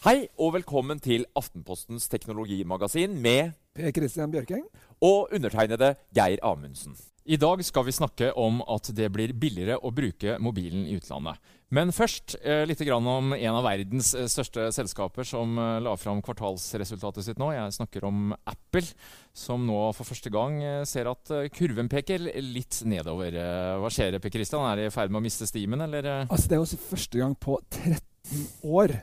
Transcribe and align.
Hei 0.00 0.30
og 0.40 0.54
velkommen 0.54 0.96
til 0.96 1.26
Aftenpostens 1.36 2.06
teknologimagasin 2.08 3.18
med 3.20 3.50
Per 3.76 3.90
Christian 3.92 4.30
Bjørkeng. 4.32 4.62
og 5.04 5.28
undertegnede 5.28 5.90
Geir 6.16 6.40
Amundsen. 6.42 6.94
I 7.28 7.36
dag 7.36 7.60
skal 7.62 7.84
vi 7.84 7.92
snakke 7.92 8.30
om 8.32 8.62
at 8.64 8.88
det 8.96 9.10
blir 9.12 9.34
billigere 9.36 9.76
å 9.76 9.90
bruke 9.92 10.38
mobilen 10.40 10.86
i 10.88 10.96
utlandet. 10.96 11.36
Men 11.68 11.92
først 11.92 12.38
eh, 12.40 12.62
litt 12.64 12.80
grann 12.80 13.04
om 13.06 13.34
en 13.36 13.58
av 13.58 13.66
verdens 13.68 14.14
eh, 14.16 14.24
største 14.24 14.70
selskaper 14.72 15.28
som 15.28 15.52
eh, 15.60 15.82
la 15.84 15.92
fram 16.00 16.24
kvartalsresultatet 16.24 17.28
sitt 17.28 17.38
nå. 17.38 17.52
Jeg 17.52 17.76
snakker 17.76 18.08
om 18.08 18.32
Apple, 18.48 18.88
som 19.36 19.68
nå 19.68 19.92
for 19.92 20.08
første 20.08 20.32
gang 20.32 20.62
eh, 20.64 20.80
ser 20.88 21.12
at 21.12 21.28
eh, 21.36 21.50
kurven 21.52 21.92
peker 21.92 22.24
litt 22.40 22.80
nedover. 22.88 23.36
Eh, 23.36 23.76
hva 23.84 23.92
skjer, 23.92 24.16
Per 24.16 24.32
Christian? 24.32 24.64
Er 24.64 24.80
de 24.80 24.88
i 24.88 24.96
ferd 24.96 25.12
med 25.12 25.20
å 25.20 25.26
miste 25.28 25.44
stimen, 25.44 25.84
eller? 25.84 26.08
Altså, 26.24 26.48
det 26.48 26.56
er 26.56 26.64
også 26.64 26.80
første 26.88 27.20
gang 27.20 27.36
på 27.36 27.60
13 27.68 28.48
år 28.64 28.96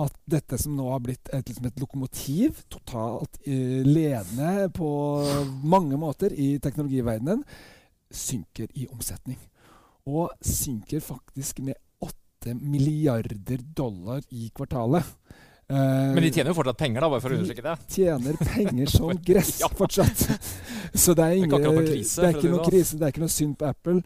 at 0.00 0.14
dette 0.26 0.58
som 0.58 0.74
nå 0.74 0.88
har 0.90 1.02
blitt 1.04 1.30
et, 1.30 1.46
liksom 1.46 1.68
et 1.68 1.80
lokomotiv, 1.82 2.64
totalt 2.72 3.38
eh, 3.46 3.82
ledende 3.86 4.68
på 4.74 4.88
mange 5.62 5.98
måter 6.00 6.34
i 6.34 6.56
teknologiverdenen, 6.62 7.44
synker 8.14 8.70
i 8.74 8.88
omsetning. 8.90 9.38
Og 10.10 10.34
synker 10.44 11.02
faktisk 11.04 11.62
med 11.64 11.78
8 12.04 12.56
milliarder 12.58 13.62
dollar 13.76 14.22
i 14.34 14.50
kvartalet. 14.54 15.06
Eh, 15.68 15.76
Men 16.14 16.20
de 16.22 16.30
tjener 16.30 16.52
jo 16.52 16.58
fortsatt 16.58 16.78
penger, 16.78 17.00
da, 17.00 17.08
bare 17.08 17.24
for 17.24 17.32
å 17.32 17.38
understreke 17.38 17.64
det. 17.64 17.76
De 17.86 17.94
tjener 17.96 18.40
penger 18.42 18.90
som 18.98 19.22
gress 19.30 19.56
fortsatt. 19.78 20.26
Så 21.04 21.14
det 21.16 21.24
er, 21.24 21.38
ingen, 21.38 21.54
ikke 21.54 21.70
noe 21.70 21.86
krise, 21.86 22.20
det 22.20 22.28
er 22.28 22.36
ikke 22.36 22.44
si 22.44 22.52
noe 22.52 22.66
krise, 22.68 22.98
det 22.98 23.06
er 23.06 23.14
ikke 23.14 23.24
noe 23.24 23.34
synd 23.34 23.56
på 23.58 23.70
Apple. 23.70 24.02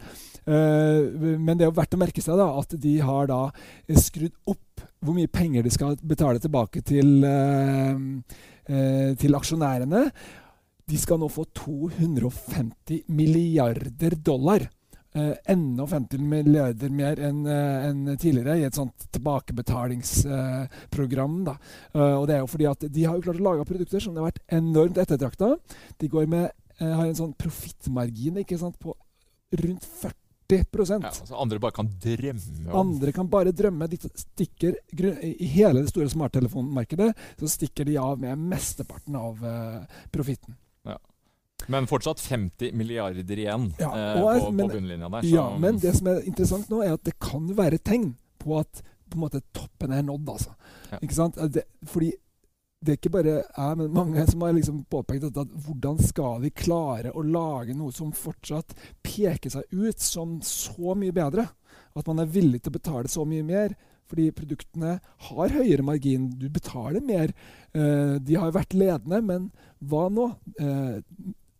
Eh, 0.49 1.37
men 1.37 1.57
det 1.57 1.65
er 1.65 1.69
jo 1.69 1.77
verdt 1.77 1.97
å 1.97 2.01
merke 2.01 2.23
seg 2.25 2.39
da, 2.39 2.49
at 2.57 2.73
de 2.81 2.95
har 3.05 3.29
da 3.29 3.41
skrudd 3.99 4.33
opp 4.49 4.85
hvor 4.99 5.15
mye 5.15 5.31
penger 5.31 5.63
de 5.63 5.71
skal 5.71 5.99
betale 6.01 6.41
tilbake 6.43 6.81
til, 6.85 7.23
eh, 7.23 7.95
eh, 8.67 9.11
til 9.19 9.37
aksjonærene. 9.37 10.09
De 10.89 10.97
skal 10.97 11.19
nå 11.21 11.29
få 11.29 11.45
250 11.53 13.05
milliarder 13.13 14.15
dollar. 14.15 14.65
Eh, 15.11 15.33
enda 15.49 15.87
50 15.89 16.21
milliarder 16.21 16.91
mer 16.93 17.17
enn 17.17 17.39
eh, 17.49 17.89
tidligere 18.21 18.59
i 18.59 18.65
et 18.67 18.75
sånt 18.77 19.07
tilbakebetalingsprogram. 19.13 21.45
da. 21.47 21.53
Eh, 21.95 22.13
og 22.13 22.27
det 22.29 22.35
er 22.35 22.39
jo 22.43 22.51
fordi 22.51 22.65
at 22.69 22.79
De 22.93 23.05
har 23.05 23.15
jo 23.15 23.21
klart 23.25 23.41
å 23.41 23.47
lage 23.47 23.69
produkter 23.69 23.99
som 24.03 24.15
har 24.17 24.25
vært 24.29 24.43
enormt 24.53 24.97
ettertrakta. 25.01 25.47
De 25.97 26.07
med, 26.27 26.45
eh, 26.79 26.93
har 26.93 27.05
en 27.05 27.15
sånn 27.15 27.37
profittmargin 27.37 28.45
på 28.77 28.93
rundt 29.57 29.83
40 29.83 30.18
Ja, 30.49 31.11
så 31.29 31.35
andre 31.37 31.59
bare 31.61 31.71
kan 31.77 31.89
drømme 32.01 32.71
om 32.73 32.79
Andre 32.95 33.11
kan 33.13 33.27
bare 33.29 33.51
drømme. 33.53 33.87
De 33.91 33.97
stikker, 33.97 34.75
I 35.23 35.45
hele 35.53 35.83
det 35.83 35.91
store 35.91 36.09
smarttelefonmarkedet 36.09 37.11
så 37.39 37.49
stikker 37.51 37.85
de 37.85 37.97
av 38.01 38.17
med 38.19 38.37
mesteparten 38.49 39.15
av 39.19 39.43
uh, 39.45 39.85
profitten. 40.11 40.55
Men 41.67 41.85
fortsatt 41.91 42.21
50 42.23 42.71
milliarder 42.73 43.35
igjen 43.37 43.65
Ja, 43.77 43.89
eh, 43.91 44.21
og 44.21 44.29
er- 44.31 44.39
på, 44.39 44.51
men- 44.55 44.69
på 44.69 44.75
bunnlinja 44.77 45.09
der. 45.11 45.25
Ja, 45.27 45.57
men 45.59 45.77
det 45.77 45.91
som 45.97 46.07
er 46.07 46.21
interessant 46.25 46.69
nå, 46.71 46.79
er 46.85 46.93
at 46.95 47.03
det 47.03 47.17
kan 47.19 47.49
være 47.53 47.77
tegn 47.83 48.13
på 48.39 48.59
at 48.61 48.81
på 49.09 49.17
en 49.17 49.23
måte 49.25 49.41
toppen 49.53 49.91
er 49.91 50.01
nådd. 50.07 50.29
altså. 50.29 50.55
Ja. 50.91 50.97
Ikke 51.03 51.13
sant? 51.17 51.35
Det, 51.51 51.65
fordi 51.85 52.13
det 52.79 52.93
er 52.93 52.99
ikke 52.99 53.11
bare 53.11 53.35
jeg, 53.41 53.77
men 53.79 53.91
mange 53.91 54.23
som 54.29 54.43
har 54.45 54.53
liksom 54.55 54.83
påpekt 54.91 55.25
at, 55.27 55.37
at 55.41 55.55
hvordan 55.65 55.99
skal 55.99 56.39
vi 56.45 56.51
klare 56.55 57.11
å 57.11 57.23
lage 57.25 57.75
noe 57.75 57.91
som 57.95 58.13
fortsatt 58.15 58.71
peker 59.03 59.51
seg 59.51 59.67
ut 59.75 59.99
som 59.99 60.37
så 60.45 60.95
mye 60.95 61.15
bedre? 61.15 61.49
At 61.99 62.07
man 62.07 62.23
er 62.23 62.31
villig 62.31 62.61
til 62.63 62.71
å 62.71 62.77
betale 62.77 63.11
så 63.11 63.25
mye 63.27 63.43
mer. 63.43 63.75
Fordi 64.09 64.29
produktene 64.33 64.95
har 65.27 65.53
høyere 65.53 65.85
margin. 65.85 66.29
Du 66.39 66.47
betaler 66.49 67.03
mer. 67.05 67.33
Eh, 67.77 68.15
de 68.25 68.37
har 68.41 68.55
vært 68.55 68.73
ledende, 68.73 69.19
men 69.21 69.49
hva 69.85 70.07
nå? 70.13 70.31
Eh, 70.57 70.95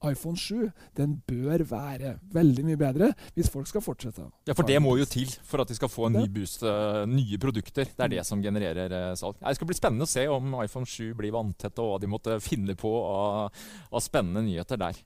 iPhone 0.08 0.38
7 0.40 0.70
den 0.96 1.18
bør 1.28 1.64
være 1.68 2.14
veldig 2.34 2.64
mye 2.68 2.80
bedre 2.80 3.10
hvis 3.36 3.50
folk 3.52 3.68
skal 3.68 3.84
fortsette. 3.84 4.24
Ja, 4.48 4.56
for 4.56 4.68
det 4.68 4.80
må 4.84 4.96
jo 5.00 5.08
til 5.10 5.32
for 5.46 5.64
at 5.64 5.72
de 5.72 5.76
skal 5.76 5.92
få 5.92 6.08
en 6.08 6.20
ny 6.22 6.28
boost. 6.32 6.64
eh, 6.64 7.04
nye 7.10 7.40
produkter. 7.42 7.90
Det 7.92 8.06
er 8.06 8.14
det 8.16 8.26
som 8.28 8.42
genererer 8.44 8.96
eh, 8.96 9.16
salg. 9.20 9.40
Det 9.42 9.56
skal 9.58 9.70
bli 9.70 9.78
spennende 9.78 10.08
å 10.08 10.12
se 10.12 10.26
om 10.32 10.56
iPhone 10.64 10.88
7 10.88 11.14
blir 11.20 11.36
vanntett, 11.36 11.80
og 11.80 11.94
hva 11.94 12.00
de 12.00 12.12
måtte 12.12 12.40
finne 12.44 12.76
på 12.80 12.94
av, 13.10 13.52
av 13.92 14.04
spennende 14.04 14.46
nyheter 14.48 14.80
der. 14.80 15.00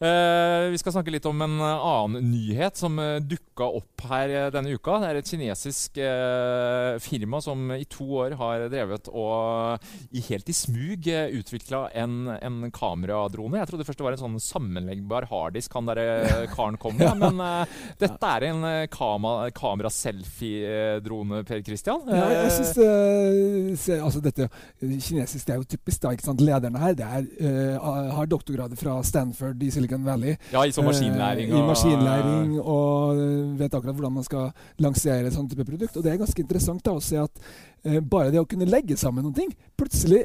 Eh, 0.00 0.66
vi 0.72 0.80
skal 0.80 0.96
snakke 0.96 1.14
litt 1.14 1.28
om 1.30 1.46
en 1.46 1.56
annen 1.60 2.30
nyhet 2.32 2.80
som 2.80 2.98
dukka 2.98 3.68
opp 3.80 4.06
her 4.10 4.50
denne 4.50 4.74
uka. 4.74 4.98
Det 5.02 5.10
er 5.12 5.20
et 5.20 5.30
kinesisk 5.30 6.00
eh, 6.02 6.98
firma 7.02 7.42
som 7.44 7.70
i 7.76 7.86
to 7.90 8.08
år 8.24 8.34
har 8.40 8.66
drevet 8.72 9.10
og 9.12 9.90
i 10.16 10.22
helt 10.30 10.48
i 10.50 10.56
smug 10.56 11.06
utvikla 11.10 11.86
en, 12.00 12.32
en 12.34 12.60
kameradrone. 12.74 13.60
Jeg 13.60 13.70
trodde 13.70 13.86
først 13.86 14.00
det 14.00 14.06
var 14.06 14.16
en 14.16 14.24
sånn 14.24 14.39
sammenleggbar 14.42 15.26
harddisk 15.30 15.72
han 15.76 15.86
derre 15.90 16.46
karen 16.54 16.76
kom 16.80 16.96
med, 16.98 17.12
men 17.22 17.40
uh, 17.40 17.64
dette 18.00 18.30
er 18.36 18.48
en 18.50 18.64
uh, 18.64 19.50
kamera-selfie-drone, 20.20 21.42
Per 21.44 21.62
Christian. 21.66 22.00
Ja, 22.08 22.26
jeg 22.30 22.40
Eh, 22.40 22.50
synes 22.50 22.78
uh, 22.78 23.76
se, 23.78 23.98
altså 24.00 24.20
dette 24.24 24.48
Kinesisk 24.80 25.46
det 25.46 25.54
er 25.54 25.60
jo 25.60 25.64
typisk. 25.76 26.00
da, 26.02 26.10
ikke 26.16 26.24
sant? 26.26 26.40
Lederne 26.44 26.78
her 26.80 26.94
det 26.96 27.06
er, 27.06 27.26
har 28.14 28.26
doktorgrader 28.30 28.76
fra 28.80 28.98
Stanford 29.06 29.62
i 29.62 29.70
Silicon 29.70 30.04
Valley. 30.06 30.36
ja, 30.52 30.64
i 30.66 30.72
sånn 30.74 30.86
maskinlæring. 30.88 31.50
Eh, 31.50 31.58
I 31.58 31.64
maskinlæring 31.68 32.54
og 32.60 33.20
vet 33.60 33.74
akkurat 33.76 33.94
hvordan 33.96 34.14
man 34.20 34.24
skal 34.26 34.50
lansere 34.80 35.26
et 35.28 35.36
sånt 35.36 35.50
type 35.52 35.66
produkt. 35.68 35.96
Og 35.96 36.04
det 36.06 36.14
er 36.14 36.22
ganske 36.22 36.40
interessant 36.42 36.82
da 36.86 36.96
å 36.96 37.02
se 37.04 37.18
at 37.20 37.42
bare 38.12 38.28
det 38.28 38.36
å 38.36 38.44
kunne 38.44 38.66
legge 38.68 38.92
sammen 39.00 39.24
noen 39.24 39.32
ting 39.32 39.52
plutselig 39.80 40.18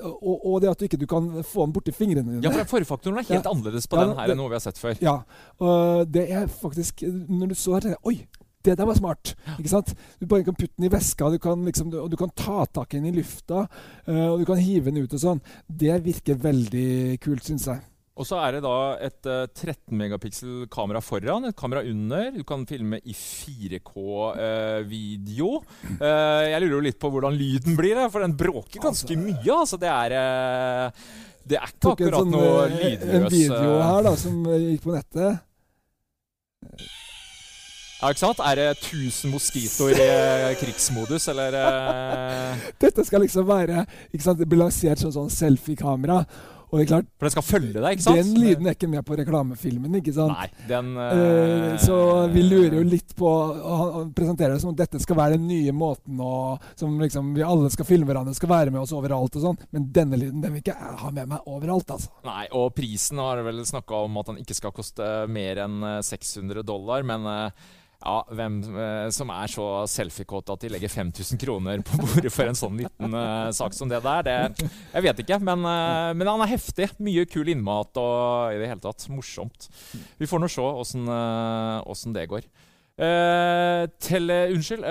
og, 0.00 0.46
og 0.48 0.54
det 0.64 0.70
at 0.70 0.80
du 0.80 0.86
ikke 0.86 0.96
du 0.96 1.04
kan 1.10 1.26
få 1.44 1.66
den 1.66 1.74
borti 1.76 1.92
fingrene 1.92 2.38
dine 2.38 2.40
Ja, 2.46 2.48
for 2.54 2.70
forfaktoren 2.78 3.18
er 3.20 3.26
helt 3.28 3.45
Ja. 3.46 3.52
annerledes 3.54 3.86
på 3.88 3.96
Ja, 3.96 4.04
den 4.10 4.16
her 4.18 4.32
enn 4.34 4.40
noe 4.42 4.50
vi 4.52 4.58
har 4.58 4.64
sett 4.66 4.78
før. 4.82 4.98
Ja, 5.02 5.16
og 5.62 6.10
det 6.12 6.26
er 6.30 6.46
faktisk 6.50 7.02
Når 7.06 7.48
du 7.54 7.56
så 7.58 7.78
her 7.78 7.94
Oi, 8.04 8.18
det 8.66 8.74
der 8.80 8.84
var 8.88 8.96
smart. 8.98 9.34
ikke 9.60 9.70
sant? 9.70 9.92
Du 10.18 10.26
bare 10.26 10.42
kan 10.42 10.54
putte 10.58 10.74
den 10.76 10.88
i 10.88 10.92
veska, 10.92 11.30
du 11.30 11.38
kan 11.38 11.60
liksom, 11.64 11.92
og 12.02 12.10
du 12.10 12.16
kan 12.18 12.32
ta 12.34 12.64
tak 12.66 12.94
i 12.94 12.98
den 12.98 13.06
i 13.12 13.16
lufta. 13.20 13.68
eh, 14.08 14.26
og 14.26 14.40
du 14.40 14.44
kan 14.48 14.58
hive 14.58 14.90
den 14.90 15.04
ut 15.04 15.12
og 15.14 15.20
sånn. 15.22 15.40
Det 15.70 16.00
virker 16.02 16.34
veldig 16.34 17.20
kult, 17.22 17.44
syns 17.46 17.68
jeg. 17.70 17.78
Og 18.16 18.24
så 18.24 18.38
er 18.40 18.52
det 18.56 18.62
da 18.64 18.96
et 19.06 19.26
eh, 19.28 19.46
13 19.54 19.92
megapiksel 19.92 20.66
kamera 20.72 21.02
foran, 21.04 21.44
et 21.46 21.54
kamera 21.54 21.82
under. 21.84 22.30
Du 22.32 22.42
kan 22.48 22.64
filme 22.66 22.96
i 23.04 23.12
4K-video. 24.26 25.50
jeg 26.00 26.60
lurer 26.62 26.74
jo 26.76 26.80
litt 26.86 26.98
på 27.02 27.10
hvordan 27.12 27.36
lyden 27.38 27.76
blir, 27.78 28.00
for 28.10 28.24
den 28.24 28.34
bråker 28.38 28.80
ganske 28.82 29.16
mye. 29.20 29.52
altså 29.60 29.76
Det 29.78 29.90
er 29.92 30.10
eh, 30.16 30.90
Det 31.46 31.58
er 31.60 31.70
ikke 31.70 31.92
akkurat 31.94 32.18
sånn, 32.18 32.32
noe 32.34 32.62
eh, 32.64 32.72
lydløs 32.74 33.12
En 33.14 33.26
video 33.30 33.74
eh, 33.76 33.84
her 33.86 34.06
da, 34.06 34.12
som 34.18 34.38
eh, 34.50 34.64
gikk 34.72 34.86
på 34.86 34.94
nettet. 34.96 35.44
Ja, 37.96 38.10
ikke 38.10 38.20
sant? 38.20 38.42
Er 38.44 38.58
det 38.58 38.66
1000 38.74 39.30
moskitoer 39.32 40.00
i 40.02 40.56
krigsmodus, 40.60 41.28
eller 41.32 41.54
Dette 42.82 43.06
skal 43.06 43.24
liksom 43.24 43.46
være 43.48 43.86
ikke 44.10 44.24
sant, 44.26 44.42
Det 44.42 44.48
blir 44.50 44.64
lansert 44.66 45.00
som 45.00 45.14
sånn 45.14 45.32
selfie-kamera. 45.32 46.24
Og 46.66 46.80
det 46.80 46.84
er 46.86 46.88
klart, 46.90 47.08
For 47.14 47.28
den 47.28 47.34
skal 47.36 47.44
følge 47.46 47.78
deg, 47.78 47.94
ikke 47.94 48.04
sant? 48.06 48.18
den 48.18 48.40
lyden 48.42 48.66
er 48.66 48.74
ikke 48.74 48.88
med 48.90 49.04
på 49.06 49.16
reklamefilmen, 49.20 49.98
ikke 50.00 50.14
sant? 50.16 50.34
Nei, 50.34 50.48
den 50.66 50.88
Eh, 50.96 51.20
eh, 51.72 51.76
så 51.82 51.96
vi 52.32 52.42
lurer 52.42 52.78
jo 52.78 52.82
litt 52.86 53.14
på 53.16 53.30
Han 53.62 54.10
presenterer 54.16 54.54
det 54.56 54.62
som 54.62 54.72
om 54.72 54.78
dette 54.78 54.98
skal 55.02 55.18
være 55.18 55.36
den 55.36 55.46
nye 55.46 55.74
måten 55.76 56.18
å 56.22 56.58
Som 56.78 56.98
liksom 57.00 57.32
vi 57.36 57.44
alle 57.46 57.70
skal 57.74 57.88
filme 57.88 58.08
hverandre, 58.08 58.34
skal 58.34 58.50
være 58.50 58.74
med 58.74 58.82
oss 58.82 58.94
overalt 58.96 59.38
og 59.38 59.44
sånn. 59.46 59.60
Men 59.70 59.88
denne 59.94 60.18
lyden 60.18 60.42
den 60.42 60.56
vil 60.56 60.64
ikke 60.64 60.74
jeg 60.76 61.00
ha 61.02 61.10
med 61.14 61.30
meg 61.30 61.46
overalt, 61.50 61.90
altså. 61.94 62.10
Nei, 62.26 62.46
og 62.56 62.72
prisen 62.76 63.20
har 63.22 63.42
vel 63.46 63.62
snakka 63.66 64.04
om 64.06 64.18
at 64.20 64.32
den 64.32 64.42
ikke 64.42 64.58
skal 64.58 64.74
koste 64.74 65.10
mer 65.30 65.62
enn 65.66 65.82
eh, 65.86 66.00
600 66.06 66.66
dollar, 66.66 67.06
men 67.06 67.26
eh, 67.30 67.66
ja, 67.96 68.16
hvem 68.38 68.58
eh, 68.76 69.06
som 69.14 69.30
er 69.34 69.50
så 69.50 69.66
selfiekåt 69.90 70.50
at 70.52 70.62
de 70.64 70.70
legger 70.72 70.92
5000 70.92 71.40
kroner 71.40 71.82
på 71.86 71.98
bordet 72.02 72.32
for 72.34 72.48
en 72.48 72.58
sånn 72.58 72.76
liten 72.82 73.16
eh, 73.18 73.48
sak 73.56 73.76
som 73.76 73.90
det 73.90 74.02
der, 74.04 74.26
det 74.26 74.68
Jeg 74.92 75.06
vet 75.06 75.22
ikke, 75.24 75.38
men, 75.46 75.64
eh, 75.70 76.10
men 76.18 76.30
han 76.30 76.44
er 76.44 76.52
heftig. 76.52 76.90
Mye 77.02 77.26
kul 77.30 77.48
innmat 77.52 77.98
og 78.00 78.54
i 78.54 78.60
det 78.60 78.70
hele 78.70 78.84
tatt 78.84 79.08
morsomt. 79.12 79.68
Vi 80.20 80.28
får 80.28 80.42
nå 80.42 80.50
se 80.52 80.66
åssen 80.66 81.08
eh, 81.08 82.12
det 82.16 82.28
går. 82.30 82.46
Eh, 82.96 83.86
tele, 84.00 84.42
unnskyld. 84.54 84.86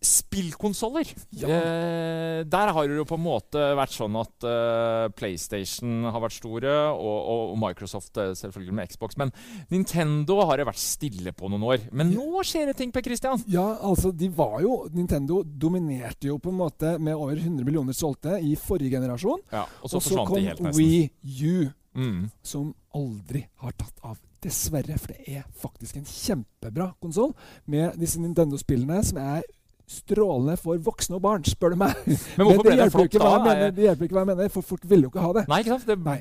Eh, 0.00 1.40
Ja. 1.42 1.48
Eh, 1.48 2.44
der 2.46 2.70
har 2.72 2.86
det 2.88 2.96
jo 2.96 3.04
på 3.04 3.16
en 3.18 3.24
måte 3.24 3.58
vært 3.74 3.90
sånn 3.96 4.14
at 4.20 4.44
eh, 4.46 5.08
PlayStation 5.18 6.04
har 6.06 6.20
vært 6.22 6.36
store, 6.38 6.74
og, 6.94 7.18
og, 7.52 7.56
Microsoft 7.58 8.16
eh, 8.16 8.30
selvfølgelig 8.38 8.74
med 8.78 8.92
Xbox. 8.92 9.16
Men 9.18 9.32
Nintendo 9.72 10.38
har 10.46 10.60
det 10.60 10.68
vært 10.68 10.78
stille 10.82 11.32
på 11.34 11.50
noen 11.50 11.66
år. 11.66 11.88
Men 11.92 12.12
nå 12.14 12.44
skjer 12.46 12.70
det 12.70 12.76
ting, 12.78 12.92
Per 12.94 13.02
Christian. 13.02 13.42
Ja, 13.50 13.66
altså, 13.82 14.12
de 14.14 14.28
var 14.30 14.60
jo 14.62 14.84
Nintendo 14.94 15.42
dominerte 15.42 16.30
jo 16.30 16.38
på 16.38 16.52
en 16.52 16.60
måte 16.62 16.94
med 17.02 17.16
over 17.18 17.36
100 17.36 17.66
millioner 17.66 17.96
solgte 17.96 18.38
i 18.42 18.54
forrige 18.56 18.94
generasjon. 18.94 19.42
Ja, 19.52 19.66
og 19.82 19.90
så 19.90 19.98
Og 19.98 20.06
så 20.06 20.24
kom 20.28 20.42
helt. 20.44 20.62
Wii 20.78 21.10
U, 21.42 21.68
Mm. 21.98 22.28
som 22.46 22.74
aldri 22.94 23.40
har 23.58 23.72
tatt 23.72 23.98
av. 24.04 24.18
Dessverre, 24.40 24.94
for 25.00 25.08
det 25.08 25.24
er 25.40 25.44
faktisk 25.58 25.96
en 25.98 26.04
kjempebra 26.06 26.92
konsoll 27.02 27.32
med 27.66 27.96
disse 27.98 28.20
Nintendo-spillene 28.22 29.00
som 29.02 29.18
er 29.18 29.42
strålende 29.88 30.58
for 30.60 30.80
voksne 30.84 31.16
og 31.16 31.24
barn, 31.24 31.46
spør 31.48 31.74
du 31.74 31.80
meg. 31.80 31.96
Men 32.36 32.44
hvorfor 32.44 32.68
ble 32.68 32.76
det 32.80 32.90
flopp 32.92 33.10
ikke 33.10 33.22
hva 33.22 33.38
da? 33.38 33.46
mener, 33.46 33.72
det 33.74 33.88
hjelper 33.88 34.08
ikke 34.08 34.18
hva 34.18 34.24
jeg 34.24 34.32
mener, 34.34 34.52
for 34.52 34.70
folk 34.74 34.86
ville 34.90 35.08
jo 35.08 35.12
ikke 35.12 35.24
ha 35.24 35.34
det. 35.40 35.48
Nei, 35.48 35.62
ikke 35.64 35.76
sant? 35.76 35.88
Det, 35.88 35.98
Nei. 36.04 36.20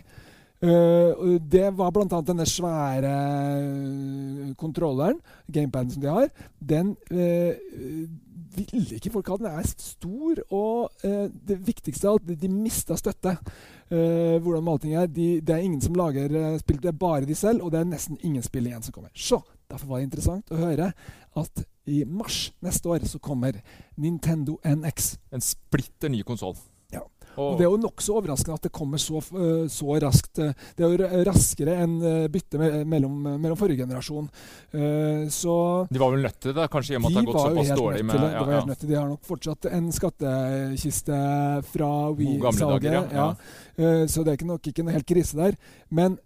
Uh, 0.58 1.38
det 1.38 1.68
var 1.78 1.92
bl.a. 1.94 2.22
denne 2.26 2.46
svære 2.50 3.10
eh, 3.14 4.54
kontrolleren, 4.58 5.20
gamepaden 5.54 5.92
som 5.94 6.02
de 6.02 6.10
har. 6.10 6.32
Den 6.58 6.96
uh, 7.12 7.54
ville 8.58 8.98
ikke 8.98 9.12
folk 9.14 9.30
ha. 9.30 9.38
Den 9.38 9.52
er 9.52 9.68
stor, 9.70 10.42
og 10.50 10.90
uh, 11.06 11.28
det 11.30 11.60
viktigste 11.68 12.10
av 12.10 12.18
alt, 12.18 12.32
de, 12.42 12.50
mista 12.50 12.98
støtte. 12.98 13.38
Hvordan 13.88 14.68
allting 14.68 14.98
er. 15.00 15.06
De, 15.08 15.38
det 15.40 15.54
er 15.56 15.62
ingen 15.64 15.80
som 15.80 15.96
lager 15.96 16.34
spill, 16.60 16.82
det 16.84 16.90
er 16.90 16.98
bare 17.00 17.24
de 17.24 17.36
selv, 17.38 17.62
og 17.64 17.72
det 17.72 17.80
er 17.80 17.86
nesten 17.88 18.18
ingen 18.20 18.44
spill 18.44 18.66
igjen 18.68 18.84
som 18.84 18.92
kommer. 18.98 19.14
Så 19.16 19.40
derfor 19.70 19.88
var 19.92 20.00
det 20.02 20.08
interessant 20.10 20.52
å 20.56 20.62
høre 20.62 20.92
at 21.38 21.66
i 21.88 22.02
mars 22.04 22.50
neste 22.66 22.90
år 22.92 23.06
så 23.08 23.20
kommer 23.24 23.62
Nintendo 23.98 24.58
NX. 24.66 25.18
en 25.32 25.42
splitter 25.44 26.10
ny 26.12 26.22
konsoll. 26.28 26.56
Ja. 26.92 27.02
Og, 27.38 27.58
Det 27.60 27.64
er 27.68 27.70
jo 27.70 27.78
nokså 27.78 28.16
overraskende 28.18 28.56
at 28.58 28.64
det 28.66 28.72
kommer 28.74 28.98
så, 28.98 29.22
så 29.70 29.96
raskt. 30.02 30.40
Det 30.42 30.84
er 30.84 30.90
jo 30.90 31.24
raskere 31.28 31.76
enn 31.84 31.94
byttet 32.34 32.58
mellom, 32.90 33.14
mellom 33.38 33.60
forrige 33.60 33.86
generasjon. 33.86 34.28
Så 35.32 35.54
de 35.92 36.02
var 36.02 36.12
vel 36.16 36.26
nødt 36.26 36.40
til 36.44 36.56
det, 36.58 36.66
kanskje, 36.74 36.96
i 36.96 36.98
og 36.98 37.06
med 37.06 37.12
at 37.12 37.14
det 37.14 37.22
har 37.22 37.30
gått 37.30 37.46
såpass 37.46 37.72
dårlig 37.84 38.04
med 38.10 38.20
det. 38.20 38.32
ja, 38.34 38.40
De, 38.40 38.46
var 38.50 38.54
helt 38.58 38.72
nødt 38.72 38.80
til. 38.84 38.90
de 38.90 38.96
har 39.00 39.08
nok 39.12 39.24
fortsatt 39.30 39.70
en 39.78 39.92
skattkiste 39.96 41.22
fra 41.72 41.92
Wii-salget. 42.18 42.92
ja. 42.94 43.06
Ja. 43.78 44.08
Så 44.10 44.24
det 44.26 44.34
er 44.42 44.46
nok 44.50 44.68
ikke 44.74 44.84
noe 44.88 44.98
helt 44.98 45.08
krise 45.08 45.38
der. 45.38 45.56
Men 45.94 46.18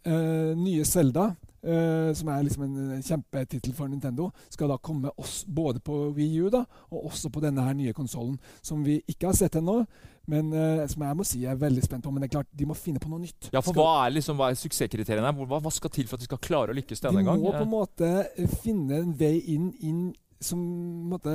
nye 0.63 0.85
Zelda, 0.87 1.33
eh, 1.63 2.13
som 2.17 2.31
er 2.33 2.45
liksom 2.47 2.63
en 2.67 3.03
kjempetittel 3.05 3.73
for 3.77 3.91
Nintendo, 3.91 4.29
skal 4.49 4.71
da 4.71 4.77
komme 4.77 5.11
oss 5.17 5.41
både 5.47 5.79
på 5.83 5.97
Wii 6.15 6.45
U 6.45 6.49
da, 6.53 6.63
og 6.91 7.11
også 7.11 7.31
på 7.33 7.43
denne 7.43 7.65
her 7.65 7.77
nye 7.77 7.93
konsollen, 7.93 8.39
som 8.61 8.83
vi 8.85 9.01
ikke 9.07 9.29
har 9.31 9.37
sett 9.37 9.59
ennå. 9.59 9.81
Men 10.29 10.51
uh, 10.53 10.83
som 10.89 11.03
jeg 11.03 11.17
må 11.17 11.25
si 11.25 11.41
jeg 11.41 11.51
er 11.51 11.59
veldig 11.59 11.83
spent 11.83 12.05
på. 12.05 12.11
Men 12.13 12.23
det 12.23 12.29
er 12.29 12.35
klart, 12.37 12.49
de 12.57 12.67
må 12.69 12.75
finne 12.77 13.01
på 13.01 13.09
noe 13.09 13.23
nytt. 13.23 13.49
Ja, 13.51 13.59
for 13.59 13.73
Skal- 13.73 13.81
hva 13.81 14.05
er, 14.05 14.13
liksom, 14.15 14.37
hva 14.39 14.51
er 14.51 14.59
suksesskriteriene? 14.59 15.31
Hva, 15.39 15.59
hva 15.65 15.71
skal 15.73 15.93
til 15.93 16.09
for 16.09 16.17
at 16.17 16.23
de 16.23 16.29
skal 16.29 16.41
klare 16.43 16.73
å 16.73 16.77
lykkes 16.77 17.01
denne 17.03 17.23
de 17.23 17.29
gang? 17.29 17.41
må 17.41 17.53
på 17.55 17.65
en 17.65 17.71
måte 17.71 18.11
eh, 18.29 18.57
finne 18.61 19.01
en 19.01 19.15
vei 19.17 19.39
inn, 19.55 19.71
inn 19.81 20.03
som 20.41 20.61
måte 21.09 21.33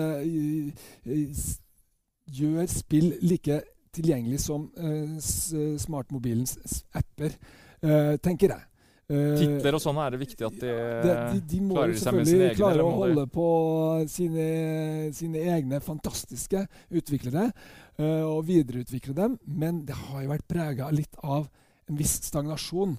gjør 2.36 2.64
spill 2.70 3.12
like 3.22 3.60
tilgjengelig 3.94 4.40
som 4.42 4.66
uh, 4.78 5.18
smartmobilens 5.22 6.82
apper, 6.98 7.36
tenker 8.24 8.50
jeg. 8.50 8.64
Eh, 9.06 9.36
Titler 9.38 9.76
og 9.78 9.82
sånn 9.84 9.98
er 10.02 10.10
det 10.16 10.18
viktig 10.18 10.46
at 10.48 10.56
de, 10.58 10.70
det, 11.04 11.12
de, 11.30 11.40
de 11.52 11.60
må 11.62 11.76
klarer 11.76 11.98
seg 12.00 12.16
med 12.16 12.26
sine 12.26 12.48
egne, 12.48 12.56
klare 12.58 12.82
å 12.82 12.88
de- 12.90 12.96
holde 13.02 13.26
på 13.36 13.44
sine, 14.10 14.46
sine 15.14 15.44
egne 15.54 15.78
fantastiske 15.84 16.64
utviklere 16.90 17.44
eh, 17.52 18.24
og 18.26 18.40
videreutvikle 18.48 19.14
dem, 19.14 19.36
men 19.46 19.84
det 19.86 19.94
har 19.94 20.24
jo 20.24 20.32
vært 20.32 20.48
prega 20.50 20.90
litt 20.90 21.14
av 21.22 21.46
en 21.86 22.00
viss 22.00 22.16
stagnasjon. 22.26 22.96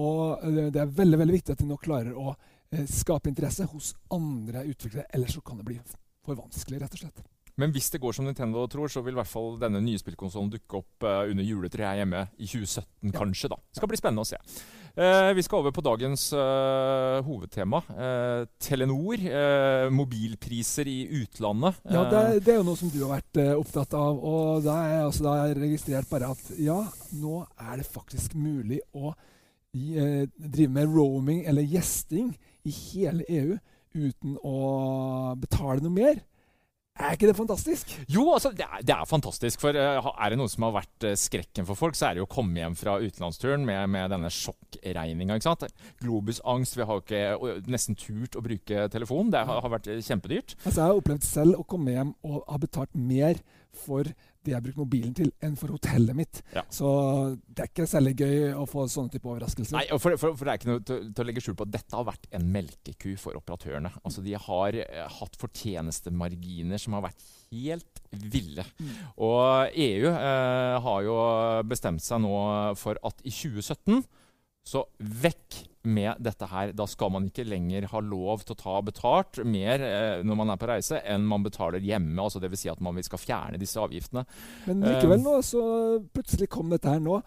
Og 0.00 0.46
eh, 0.48 0.70
det 0.72 0.80
er 0.86 0.96
veldig 1.02 1.20
veldig 1.20 1.36
viktig 1.36 1.52
at 1.52 1.60
de 1.60 1.68
nå 1.68 1.76
klarer 1.84 2.16
å 2.16 2.32
skape 2.88 3.28
interesse 3.28 3.66
hos 3.68 3.90
andre 4.16 4.62
utviklere, 4.64 5.04
ellers 5.12 5.34
så 5.36 5.42
kan 5.44 5.58
det 5.60 5.66
bli 5.68 5.74
for 6.24 6.38
vanskelig, 6.38 6.78
rett 6.80 6.94
og 6.96 7.02
slett. 7.02 7.18
Men 7.60 7.72
hvis 7.74 7.90
det 7.92 8.00
går 8.00 8.14
som 8.16 8.24
Nintendo 8.24 8.64
tror, 8.70 8.88
så 8.88 9.02
vil 9.04 9.12
i 9.12 9.20
hvert 9.20 9.28
fall 9.28 9.58
denne 9.60 9.82
nye 9.84 10.00
spillkonsollen 10.00 10.52
dukke 10.54 10.78
opp 10.80 11.04
uh, 11.04 11.24
under 11.28 11.44
juletreet 11.44 11.90
her 11.90 11.98
hjemme 12.00 12.22
i 12.38 12.46
2017, 12.48 13.12
kanskje. 13.12 13.50
da. 13.52 13.58
Det 13.68 13.80
skal 13.80 13.90
bli 13.90 14.00
spennende 14.00 14.24
å 14.24 14.30
se. 14.30 14.40
Uh, 14.92 15.32
vi 15.36 15.44
skal 15.44 15.60
over 15.60 15.74
på 15.76 15.84
dagens 15.84 16.24
uh, 16.36 17.20
hovedtema. 17.26 17.82
Telenor. 18.62 19.26
mobilpriser 19.92 20.88
i 20.88 20.98
utlandet. 21.20 21.82
Ja, 21.92 22.06
det, 22.08 22.22
det 22.46 22.54
er 22.54 22.62
jo 22.62 22.68
noe 22.70 22.80
som 22.80 22.92
du 22.92 23.02
har 23.02 23.18
vært 23.18 23.42
opptatt 23.58 23.98
av. 24.00 24.16
Og 24.16 24.64
da 24.64 24.78
er 24.86 24.94
jeg 24.96 25.10
altså 25.10 25.28
da 25.28 25.36
registrert 25.60 26.10
bare 26.12 26.32
at 26.32 26.48
ja, 26.60 26.80
nå 27.20 27.42
er 27.60 27.82
det 27.82 27.88
faktisk 27.88 28.36
mulig 28.38 28.80
å 28.96 29.12
i, 29.72 29.96
drive 30.36 30.72
med 30.72 30.92
roaming 30.92 31.46
eller 31.48 31.64
gjesting 31.64 32.32
i 32.68 32.72
hele 32.72 33.24
EU 33.28 33.56
uten 33.92 34.36
å 34.40 34.58
betale 35.40 35.84
noe 35.84 35.92
mer. 35.92 36.20
Er 37.00 37.14
ikke 37.16 37.30
det 37.30 37.36
fantastisk? 37.38 37.92
Jo, 38.12 38.26
altså, 38.34 38.50
det 38.52 38.66
er, 38.66 38.82
det 38.84 38.92
er 38.92 39.08
fantastisk. 39.08 39.62
For 39.64 39.72
uh, 39.72 40.10
er 40.12 40.32
det 40.32 40.36
noe 40.36 40.50
som 40.52 40.66
har 40.66 40.74
vært 40.76 41.06
uh, 41.08 41.14
skrekken 41.16 41.64
for 41.68 41.78
folk, 41.78 41.96
så 41.96 42.10
er 42.10 42.14
det 42.14 42.22
jo 42.22 42.26
å 42.28 42.32
komme 42.34 42.60
hjem 42.60 42.76
fra 42.76 42.98
utenlandsturen 43.00 43.64
med, 43.64 43.88
med 43.94 44.12
denne 44.12 44.28
sjokkregninga. 44.32 45.38
Globusangst. 46.02 46.76
Vi 46.76 46.84
har 46.88 46.98
jo 46.98 47.04
ikke 47.04 47.22
eh, 47.32 47.62
nesten 47.72 47.96
turt 47.96 48.36
å 48.36 48.44
bruke 48.44 48.86
telefon. 48.92 49.32
Det 49.32 49.40
har, 49.48 49.62
har 49.64 49.72
vært 49.72 49.88
kjempedyrt. 50.04 50.56
Altså, 50.66 50.76
jeg 50.76 50.84
har 50.84 51.00
opplevd 51.00 51.26
selv 51.26 51.62
å 51.62 51.66
komme 51.72 51.96
hjem 51.96 52.12
og 52.28 52.44
ha 52.44 52.60
betalt 52.60 52.92
mer 52.92 53.40
for 53.72 54.12
det 54.46 54.54
jeg 54.54 54.64
bruker 54.64 54.82
mobilen 54.82 55.14
til, 55.16 55.30
enn 55.44 55.54
for 55.58 55.72
hotellet 55.74 56.16
mitt. 56.18 56.42
Ja. 56.54 56.64
Så 56.72 56.88
det 57.46 57.64
er 57.64 57.70
ikke 57.70 57.88
særlig 57.90 58.14
gøy 58.18 58.52
å 58.58 58.66
få 58.70 58.86
sånne 58.90 59.14
type 59.14 59.28
overraskelser. 59.30 59.76
Nei, 59.76 59.84
for, 60.02 60.16
for, 60.20 60.36
for 60.38 60.48
det 60.48 60.54
er 60.54 60.60
ikke 60.60 60.70
noe 60.72 60.84
til, 60.88 61.04
til 61.10 61.24
å 61.24 61.28
legge 61.28 61.44
skjul 61.44 61.58
på 61.58 61.66
at 61.68 61.74
dette 61.76 61.98
har 61.98 62.08
vært 62.08 62.28
en 62.38 62.48
melkeku 62.56 63.12
for 63.20 63.38
operatørene. 63.38 63.92
Altså, 64.02 64.24
De 64.26 64.34
har 64.48 64.80
eh, 64.82 65.04
hatt 65.18 65.38
fortjenestemarginer 65.40 66.82
som 66.82 66.98
har 66.98 67.06
vært 67.08 67.26
helt 67.52 68.02
ville. 68.32 68.64
Og 69.20 69.76
EU 69.76 70.08
eh, 70.10 70.76
har 70.86 71.04
jo 71.06 71.18
bestemt 71.68 72.04
seg 72.04 72.24
nå 72.24 72.34
for 72.80 72.98
at 73.06 73.22
i 73.26 73.32
2017 73.32 74.02
så 74.62 74.84
vekk 74.98 75.64
med 75.84 76.20
dette 76.22 76.46
her. 76.50 76.72
Da 76.76 76.86
skal 76.90 77.10
man 77.14 77.26
ikke 77.28 77.46
lenger 77.48 77.88
ha 77.90 78.02
lov 78.04 78.44
til 78.46 78.54
å 78.54 78.60
ta 78.60 78.80
betalt 78.86 79.40
mer 79.44 79.82
eh, 79.86 80.24
når 80.26 80.38
man 80.38 80.52
er 80.54 80.60
på 80.60 80.68
reise, 80.70 81.00
enn 81.02 81.26
man 81.28 81.44
betaler 81.46 81.82
hjemme. 81.82 82.14
altså 82.22 82.42
Dvs. 82.42 82.62
Si 82.62 82.70
at 82.70 82.82
man 82.84 83.00
skal 83.02 83.18
fjerne 83.22 83.58
disse 83.60 83.80
avgiftene. 83.82 84.26
Men 84.68 84.82
Eh, 84.82 84.94
likevel 84.94 85.22
nå, 85.22 85.38
så 85.46 85.62
plutselig 86.14 86.50
kom 86.52 86.70
dette 86.72 86.90
her 86.90 87.02
nå. 87.02 87.20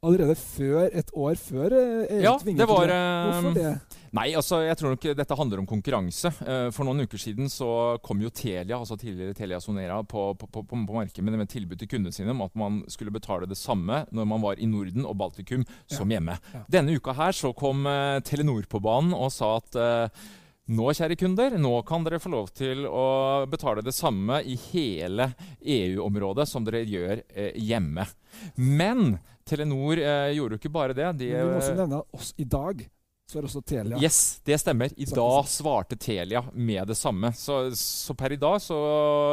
Allerede 0.00 0.32
før, 0.32 0.86
et 0.96 1.10
år 1.12 1.34
før 1.36 1.74
Erik 1.76 2.22
Ja, 2.24 2.30
tvinger 2.40 2.62
det 2.62 2.68
var 2.70 2.88
eh, 2.88 3.26
Hvorfor 3.28 3.56
det? 3.58 3.72
Nei, 4.16 4.30
altså 4.34 4.62
jeg 4.64 4.78
tror 4.80 4.94
nok 4.94 5.04
dette 5.18 5.36
handler 5.38 5.60
om 5.60 5.66
konkurranse. 5.68 6.30
Eh, 6.40 6.70
For 6.74 6.88
noen 6.88 7.04
uker 7.04 7.20
siden 7.20 7.50
så 7.52 7.68
kom 8.02 8.22
jo 8.24 8.30
Telia, 8.32 8.78
altså 8.78 8.96
tidligere 8.98 9.36
Telia 9.36 9.60
Sonera, 9.60 10.00
på, 10.02 10.24
på, 10.40 10.48
på, 10.50 10.64
på 10.64 10.80
markedet 10.96 11.22
med 11.28 11.44
et 11.44 11.52
tilbud 11.52 11.78
til 11.78 11.90
kundene 11.92 12.16
sine 12.16 12.32
om 12.32 12.40
at 12.46 12.56
man 12.58 12.80
skulle 12.90 13.12
betale 13.14 13.46
det 13.50 13.60
samme 13.60 14.06
når 14.10 14.30
man 14.32 14.42
var 14.42 14.56
i 14.58 14.66
Norden 14.72 15.04
og 15.04 15.18
Baltikum 15.20 15.68
som 15.86 16.10
hjemme. 16.10 16.38
Ja. 16.56 16.64
Denne 16.80 16.96
uka 16.96 17.14
her 17.20 17.36
så 17.36 17.52
kom 17.52 17.84
eh, 17.86 18.22
Telenor 18.24 18.64
på 18.72 18.80
banen 18.82 19.12
og 19.14 19.28
sa 19.36 19.52
at 19.60 19.78
eh, 19.78 20.26
nå, 20.70 20.86
kjære 20.96 21.16
kunder, 21.18 21.56
nå 21.58 21.72
kan 21.88 22.04
dere 22.06 22.20
få 22.22 22.32
lov 22.32 22.52
til 22.56 22.86
å 22.86 23.06
betale 23.50 23.82
det 23.84 23.94
samme 23.96 24.40
i 24.46 24.56
hele 24.70 25.30
EU-området 25.60 26.46
som 26.48 26.66
dere 26.66 26.84
gjør 26.86 27.24
eh, 27.28 27.52
hjemme. 27.58 28.06
Men 28.56 29.18
Telenor 29.48 29.98
eh, 29.98 30.30
gjorde 30.36 30.56
jo 30.56 30.62
ikke 30.62 30.72
bare 30.72 30.96
det. 30.96 31.08
De, 31.18 31.32
Men 31.34 31.46
vi 31.46 31.50
må 31.50 31.60
også 31.60 31.76
nevne 31.78 32.02
at 32.02 32.20
oss 32.20 32.32
i 32.38 32.46
dag 32.46 32.84
så 33.30 33.38
er 33.38 33.46
også 33.46 33.62
Telia 33.62 33.98
Yes, 34.02 34.40
det 34.44 34.58
stemmer. 34.58 34.90
I 34.98 35.06
dag 35.06 35.46
svarte 35.48 35.96
Telia 36.00 36.42
med 36.52 36.88
det 36.90 36.96
samme. 36.98 37.30
Så, 37.36 37.58
så 37.78 38.14
per 38.18 38.34
i 38.34 38.38
dag, 38.40 38.58
så, 38.62 38.76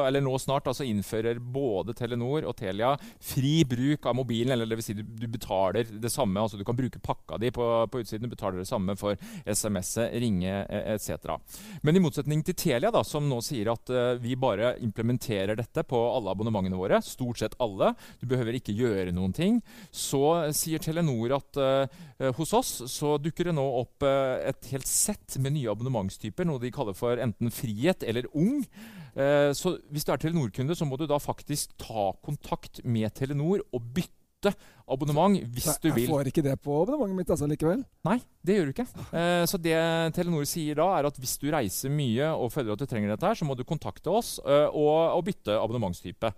eller 0.07 0.21
nå 0.21 0.35
snart, 0.41 0.67
altså 0.69 0.85
innfører 0.85 1.39
både 1.41 1.95
Telenor 1.97 2.45
og 2.45 2.53
Telia 2.59 2.93
fri 3.17 3.63
bruk 3.67 4.05
av 4.05 4.17
mobilen. 4.19 4.53
Eller 4.53 4.69
det 4.69 4.77
vil 4.79 4.85
si 4.85 4.97
du, 4.97 5.03
du 5.03 5.25
betaler 5.31 5.89
det 5.89 6.11
samme. 6.13 6.39
altså 6.41 6.59
Du 6.59 6.65
kan 6.67 6.77
bruke 6.77 7.01
pakka 7.01 7.39
di 7.41 7.49
på, 7.55 7.65
på 7.89 8.03
utsiden. 8.03 8.27
Du 8.27 8.35
betaler 8.35 8.61
det 8.61 8.69
samme 8.69 8.95
for 8.99 9.17
SMS-et, 9.45 10.13
ringe 10.21 10.59
etc. 10.69 11.33
Men 11.81 11.97
i 11.97 12.03
motsetning 12.03 12.45
til 12.45 12.57
Telia, 12.57 12.93
da, 12.93 13.01
som 13.07 13.25
nå 13.29 13.41
sier 13.45 13.73
at 13.73 13.93
uh, 13.93 14.13
vi 14.21 14.37
bare 14.37 14.75
implementerer 14.83 15.57
dette 15.57 15.85
på 15.87 16.03
alle 16.11 16.33
abonnementene 16.33 16.77
våre, 16.77 17.01
stort 17.05 17.41
sett 17.41 17.57
alle, 17.63 17.93
du 18.21 18.27
behøver 18.29 18.59
ikke 18.59 18.75
gjøre 18.77 19.15
noen 19.15 19.33
ting, 19.35 19.59
så 19.89 20.51
sier 20.55 20.81
Telenor 20.83 21.37
at 21.39 21.61
uh, 21.61 22.31
hos 22.37 22.53
oss 22.57 22.71
så 22.91 23.15
dukker 23.21 23.49
det 23.49 23.57
nå 23.57 23.65
opp 23.81 23.86
opp 23.87 24.05
eh, 24.05 24.51
et 24.51 24.69
helt 24.73 24.89
sett 24.89 25.39
med 25.41 25.55
nye 25.55 25.71
abonnementstyper, 25.71 26.47
noe 26.47 26.61
de 26.61 26.73
kaller 26.75 26.97
for 26.97 27.19
enten 27.23 27.53
frihet 27.53 28.05
eller 28.07 28.29
ung. 28.35 28.61
Eh, 29.17 29.49
så 29.57 29.77
hvis 29.89 30.05
du 30.05 30.13
er 30.13 30.21
Telenor-kunde, 30.21 30.77
så 30.77 30.85
må 30.85 30.99
du 30.99 31.07
da 31.09 31.17
faktisk 31.21 31.73
ta 31.81 32.11
kontakt 32.25 32.83
med 32.85 33.09
Telenor 33.17 33.63
og 33.71 33.91
bytte 33.95 34.53
abonnement 34.87 35.33
hvis 35.41 35.79
du 35.81 35.89
vil. 35.89 36.05
Jeg 36.05 36.11
får 36.11 36.29
ikke 36.29 36.43
det 36.45 36.55
på 36.63 36.75
abonnementet 36.83 37.17
mitt 37.17 37.31
altså 37.33 37.47
likevel? 37.49 37.81
Nei, 38.07 38.19
det 38.45 38.57
gjør 38.57 38.69
du 38.69 38.73
ikke. 38.75 38.87
Eh, 39.09 39.43
så 39.49 39.59
det 39.61 39.77
Telenor 40.15 40.45
sier 40.47 40.77
da, 40.79 40.91
er 40.99 41.09
at 41.09 41.17
hvis 41.19 41.35
du 41.41 41.49
reiser 41.53 41.93
mye 41.93 42.29
og 42.35 42.53
føler 42.53 42.75
at 42.75 42.83
du 42.83 42.87
trenger 42.89 43.15
dette, 43.15 43.25
her, 43.25 43.39
så 43.39 43.47
må 43.47 43.57
du 43.57 43.65
kontakte 43.67 44.13
oss 44.13 44.37
eh, 44.45 44.67
og, 44.69 45.17
og, 45.17 45.25
bytte 45.27 45.57
abonnementstype. 45.57 46.31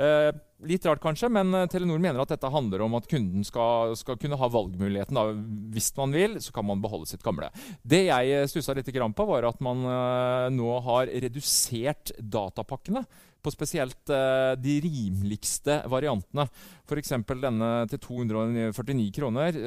Eh, 0.00 0.30
litt 0.68 0.86
rart 0.86 1.02
kanskje, 1.02 1.30
men 1.32 1.54
eh, 1.56 1.66
Telenor 1.70 2.00
mener 2.02 2.22
at 2.22 2.32
dette 2.34 2.50
handler 2.52 2.84
om 2.84 2.96
at 2.98 3.08
kunden 3.10 3.44
skal, 3.46 3.96
skal 3.98 4.18
kunne 4.20 4.38
ha 4.38 4.48
valgmuligheten. 4.52 5.18
Da. 5.18 5.34
Hvis 5.74 5.90
man 5.98 6.14
vil, 6.14 6.38
så 6.42 6.54
kan 6.54 6.66
man 6.68 6.82
beholde 6.82 7.10
sitt 7.10 7.24
gamle. 7.24 7.50
Det 7.82 8.04
jeg 8.06 8.48
stussa 8.50 8.76
litt 8.76 8.90
på, 8.92 9.28
var 9.28 9.48
at 9.48 9.60
man 9.64 9.84
eh, 9.88 10.48
nå 10.54 10.78
har 10.86 11.12
redusert 11.26 12.14
datapakkene 12.18 13.04
på 13.42 13.50
spesielt 13.50 14.06
de 14.06 14.74
rimeligste 14.84 15.80
variantene. 15.90 16.44
F.eks. 16.86 17.10
denne 17.26 17.70
til 17.90 17.98
249 18.04 19.08
kroner, 19.16 19.58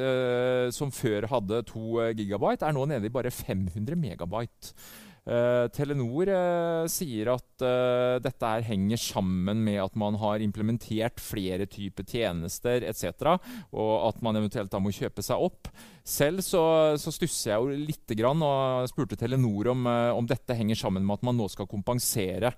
som 0.72 0.94
før 0.96 1.28
hadde 1.28 1.60
2 1.74 2.06
gigabyte, 2.16 2.64
er 2.64 2.78
nå 2.78 2.86
nede 2.88 3.10
i 3.10 3.12
bare 3.12 3.34
500 3.36 4.00
megabyte. 4.00 4.72
Uh, 5.25 5.65
Telenor 5.74 6.29
uh, 6.29 6.86
sier 6.86 7.32
at 7.34 7.63
uh, 7.65 8.22
dette 8.22 8.46
her 8.46 8.62
henger 8.67 9.00
sammen 9.01 9.63
med 9.65 9.79
at 9.82 9.98
man 9.98 10.20
har 10.22 10.44
implementert 10.46 11.17
flere 11.17 11.65
typer 11.65 12.05
tjenester 12.05 12.86
etc., 12.86 13.34
og 13.74 13.94
at 14.12 14.22
man 14.22 14.38
eventuelt 14.38 14.70
da 14.70 14.77
må 14.77 14.94
kjøpe 14.94 15.25
seg 15.25 15.41
opp. 15.41 15.74
Selv 16.05 16.44
så, 16.46 16.62
så 17.01 17.10
stusser 17.10 17.55
jeg 17.55 17.58
jo 17.58 17.86
lite 17.89 18.13
grann 18.13 18.44
og 18.46 18.86
spurte 18.91 19.17
Telenor 19.17 19.72
om, 19.72 19.88
om, 19.89 20.27
dette 20.29 20.53
henger 20.53 20.77
sammen 20.77 21.01
med 21.01 21.17
at 21.17 21.25
man 21.25 21.39
nå 21.39 21.48
skal 21.50 21.65
kompensere 21.65 22.51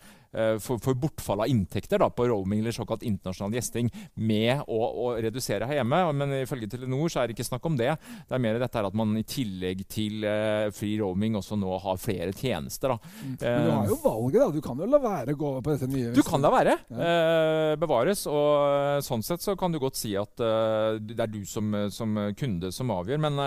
for, 0.60 0.76
for, 0.84 0.98
bortfall 1.00 1.46
av 1.46 1.48
inntekter 1.48 2.04
da, 2.04 2.10
på 2.12 2.26
roaming 2.28 2.60
eller 2.60 2.76
såkalt 2.76 3.06
internasjonal 3.08 3.56
gjesting 3.56 3.88
med 4.20 4.66
å, 4.68 4.82
å, 4.84 5.06
redusere 5.24 5.64
her 5.70 5.80
hjemme. 5.80 6.02
Men 6.20 6.36
ifølge 6.42 6.68
Telenor 6.74 7.08
så 7.08 7.22
er 7.22 7.32
det 7.32 7.38
ikke 7.38 7.48
snakk 7.48 7.72
om 7.72 7.80
det. 7.80 7.94
Det 8.28 8.36
er 8.36 8.44
mer 8.44 8.60
dette 8.60 8.84
at 8.92 9.00
man 9.00 9.16
i 9.16 9.24
tillegg 9.24 9.88
til 9.96 10.28
fri 10.76 10.98
roaming 11.00 11.40
også 11.40 11.56
nå 11.56 11.80
har 11.88 12.04
flere 12.04 12.36
tjenester 12.36 12.57
tjenester. 12.58 12.94
Da. 12.94 13.00
Mm. 13.24 13.36
Men 13.42 13.66
du 13.66 13.72
har 13.72 13.92
jo 13.92 14.00
valget, 14.04 14.40
da. 14.42 14.50
Du 14.56 14.62
kan 14.66 14.82
jo 14.82 14.90
la 14.90 15.02
være 15.04 15.36
å 15.36 15.40
gå 15.40 15.54
på 15.62 15.74
dette 15.74 15.90
nye. 15.92 16.12
Du 16.16 16.24
kan 16.26 16.44
la 16.44 16.52
være. 16.54 16.76
Ja. 16.92 17.10
Eh, 17.12 17.74
bevares. 17.80 18.26
Og 18.32 18.52
eh, 18.68 19.00
sånn 19.06 19.26
sett 19.26 19.46
så 19.46 19.56
kan 19.60 19.74
du 19.74 19.80
godt 19.82 20.00
si 20.00 20.14
at 20.18 20.36
det 20.38 21.18
er 21.18 21.32
du 21.32 21.42
som, 21.48 21.74
som, 21.94 22.18
kunde 22.38 22.72
som 22.76 22.92
avgjør. 22.94 23.22
Men 23.28 23.42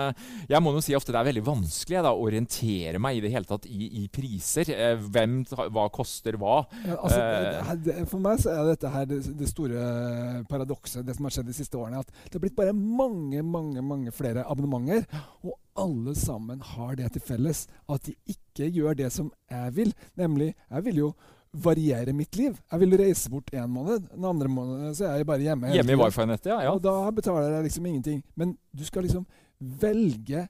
jeg 0.49 0.63
må 0.63 0.73
jo 0.75 0.83
si 0.83 0.95
ofte 0.97 1.13
det 1.13 1.21
er 1.21 1.29
veldig 1.31 1.45
vanskelig 1.45 2.01
å 2.01 2.15
orientere 2.21 3.01
meg 3.01 3.19
i 3.19 3.23
det 3.25 3.31
hele 3.33 3.49
tatt 3.49 3.67
i, 3.69 3.89
i 4.01 4.07
priser. 4.11 4.71
Hvem, 5.11 5.41
hva 5.73 5.87
koster 5.93 6.37
hva. 6.41 6.61
Ja, 6.87 6.97
altså, 6.97 7.19
det, 7.19 7.77
det, 7.85 7.97
for 8.11 8.23
meg 8.23 8.41
så 8.41 8.53
er 8.53 8.71
dette 8.71 8.91
her 8.93 9.07
det, 9.09 9.21
det 9.37 9.49
store 9.49 10.43
paradokset, 10.49 11.03
det 11.07 11.17
som 11.17 11.27
har 11.27 11.35
skjedd 11.35 11.51
de 11.51 11.57
siste 11.57 11.79
årene. 11.79 12.03
At 12.03 12.11
det 12.27 12.37
har 12.37 12.45
blitt 12.45 12.57
bare 12.57 12.75
mange, 12.75 13.43
mange, 13.45 13.83
mange 13.85 14.13
flere 14.15 14.45
abonnementer. 14.47 15.07
Og 15.45 15.57
alle 15.79 16.15
sammen 16.15 16.61
har 16.61 16.95
det 16.99 17.11
til 17.15 17.23
felles 17.25 17.67
at 17.89 18.07
de 18.07 18.15
ikke 18.29 18.69
gjør 18.71 18.97
det 18.99 19.11
som 19.13 19.31
jeg 19.51 19.75
vil. 19.75 19.93
Nemlig, 20.19 20.53
jeg 20.69 20.85
vil 20.85 21.03
jo 21.05 21.11
variere 21.51 22.13
mitt 22.15 22.35
liv. 22.35 22.55
Jeg 22.71 22.79
vil 22.79 22.97
reise 22.99 23.29
bort 23.29 23.51
én 23.53 23.67
måned, 23.67 24.07
den 24.15 24.25
andre 24.25 24.47
måneden 24.47 24.95
så 24.95 25.05
er 25.09 25.21
jeg 25.21 25.27
bare 25.27 25.43
hjemme. 25.43 25.71
Hjemme 25.73 25.95
i 25.95 25.99
wifi-nettet, 25.99 26.51
ja, 26.51 26.61
ja. 26.63 26.73
Og 26.75 26.83
da 26.83 27.11
betaler 27.11 27.57
jeg 27.57 27.63
liksom 27.63 27.85
ingenting. 27.85 28.21
Men 28.35 28.57
du 28.71 28.85
skal 28.87 29.03
liksom 29.03 29.25
velge 29.59 30.47